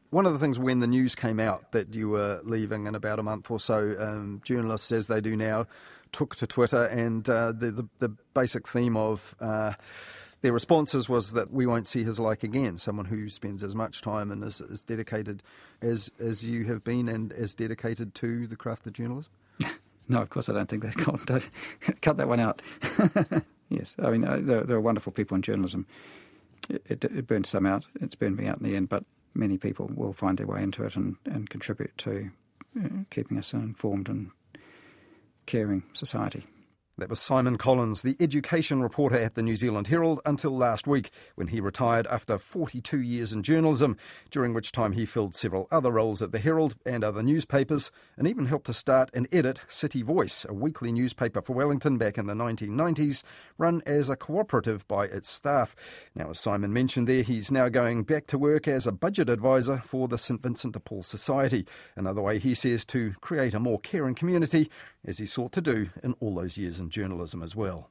one 0.10 0.26
of 0.26 0.34
the 0.34 0.40
things 0.40 0.58
when 0.58 0.80
the 0.80 0.88
news 0.88 1.16
came 1.16 1.40
out 1.40 1.72
that 1.72 1.94
you 1.94 2.10
were 2.10 2.42
leaving 2.44 2.88
in 2.88 2.96
about 2.96 3.20
a 3.20 3.24
month 3.24 3.52
or 3.52 3.60
so, 3.60 3.96
um, 4.00 4.42
journalists, 4.44 4.92
as 4.92 5.08
they 5.08 5.22
do 5.22 5.36
now, 5.36 5.68
took 6.12 6.36
to 6.38 6.48
Twitter, 6.48 6.84
and 6.86 7.30
uh, 7.30 7.52
the, 7.52 7.72
the, 7.72 7.88
the 8.00 8.10
basic 8.34 8.68
theme 8.68 8.98
of 8.98 9.36
uh, 9.40 9.74
their 10.42 10.54
responses 10.54 11.08
was 11.08 11.34
that 11.34 11.52
we 11.52 11.66
won't 11.66 11.86
see 11.86 12.04
his 12.04 12.20
like 12.20 12.44
again. 12.44 12.78
Someone 12.78 13.06
who 13.06 13.30
spends 13.30 13.64
as 13.64 13.76
much 13.76 14.02
time 14.02 14.32
and 14.32 14.44
is 14.44 14.62
as 14.62 14.84
dedicated 14.84 15.44
as 15.82 16.10
as 16.20 16.44
you 16.44 16.66
have 16.66 16.84
been, 16.84 17.08
and 17.08 17.32
as 17.34 17.54
dedicated 17.54 18.16
to 18.16 18.48
the 18.48 18.56
craft 18.56 18.88
of 18.88 18.94
journalism. 18.94 19.32
no, 20.08 20.22
of 20.22 20.30
course 20.30 20.50
I 20.50 20.54
don't 20.54 20.70
think 20.70 20.84
that. 20.84 20.96
Don't 21.26 21.50
cut 22.02 22.18
that 22.18 22.28
one 22.28 22.40
out. 22.40 22.62
yes, 23.70 23.96
I 24.00 24.10
mean 24.10 24.24
uh, 24.24 24.40
there, 24.42 24.64
there, 24.64 24.78
are 24.78 24.82
wonderful 24.82 25.12
people 25.12 25.36
in 25.36 25.42
journalism. 25.42 25.86
It, 26.70 26.84
it, 26.88 27.04
it 27.04 27.28
burned 27.28 27.46
some 27.46 27.66
out. 27.66 27.86
It's 28.02 28.16
burned 28.16 28.38
me 28.38 28.48
out 28.48 28.60
in 28.60 28.64
the 28.64 28.76
end, 28.76 28.90
but 28.90 29.04
many 29.34 29.58
people 29.58 29.90
will 29.94 30.14
find 30.14 30.38
their 30.38 30.48
way 30.48 30.62
into 30.62 30.84
it 30.84 30.96
and, 30.96 31.16
and 31.26 31.50
contribute 31.50 31.98
to 32.00 32.32
uh, 32.80 32.88
keeping 33.10 33.38
us 33.38 33.54
an 33.54 33.62
informed 33.62 34.10
and 34.10 34.32
caring 35.46 35.84
society. 35.94 36.46
That 37.00 37.10
was 37.10 37.22
Simon 37.22 37.58
Collins, 37.58 38.02
the 38.02 38.18
education 38.20 38.82
reporter 38.82 39.16
at 39.16 39.36
the 39.36 39.42
New 39.42 39.56
Zealand 39.56 39.88
Herald, 39.88 40.20
until 40.26 40.52
last 40.52 40.86
week 40.86 41.12
when 41.36 41.48
he 41.48 41.62
retired 41.62 42.06
after 42.08 42.38
42 42.38 43.00
years 43.00 43.32
in 43.32 43.42
journalism, 43.42 43.96
during 44.32 44.54
which 44.54 44.74
time 44.74 44.92
he 44.92 45.06
filled 45.06 45.34
several 45.34 45.70
other 45.72 45.92
roles 45.92 46.22
at 46.22 46.34
the 46.34 46.40
Herald 46.40 46.76
and 46.86 47.02
other 47.02 47.24
newspapers, 47.24 47.90
and 48.18 48.28
even 48.28 48.48
helped 48.48 48.66
to 48.66 48.74
start 48.74 49.10
and 49.14 49.30
edit 49.32 49.62
City 49.70 50.02
Voice, 50.02 50.46
a 50.50 50.54
weekly 50.54 50.92
newspaper 50.92 51.42
for 51.42 51.54
Wellington 51.54 51.98
back 51.98 52.18
in 52.18 52.28
the 52.28 52.34
1990s, 52.34 53.24
run 53.58 53.82
as 53.86 54.10
a 54.10 54.18
cooperative 54.18 54.86
by 54.90 55.06
its 55.06 55.30
staff. 55.30 55.78
Now, 56.14 56.32
as 56.32 56.40
Simon 56.42 56.74
mentioned 56.74 57.08
there, 57.08 57.24
he's 57.24 57.50
now 57.50 57.70
going 57.70 58.04
back 58.04 58.28
to 58.28 58.38
work 58.38 58.68
as 58.68 58.86
a 58.86 58.92
budget 58.92 59.30
advisor 59.30 59.82
for 59.86 60.10
the 60.10 60.18
St 60.18 60.44
Vincent 60.44 60.74
de 60.74 60.82
Paul 60.82 61.04
Society, 61.04 61.66
another 61.96 62.22
way 62.22 62.40
he 62.40 62.54
says 62.54 62.84
to 62.88 63.14
create 63.22 63.54
a 63.54 63.60
more 63.60 63.80
caring 63.80 64.16
community, 64.16 64.70
as 65.06 65.18
he 65.18 65.26
sought 65.26 65.52
to 65.54 65.62
do 65.62 65.90
in 66.04 66.14
all 66.20 66.36
those 66.36 66.58
years 66.58 66.80
in 66.80 66.90
journalism 66.90 67.42
as 67.42 67.56
well. 67.56 67.88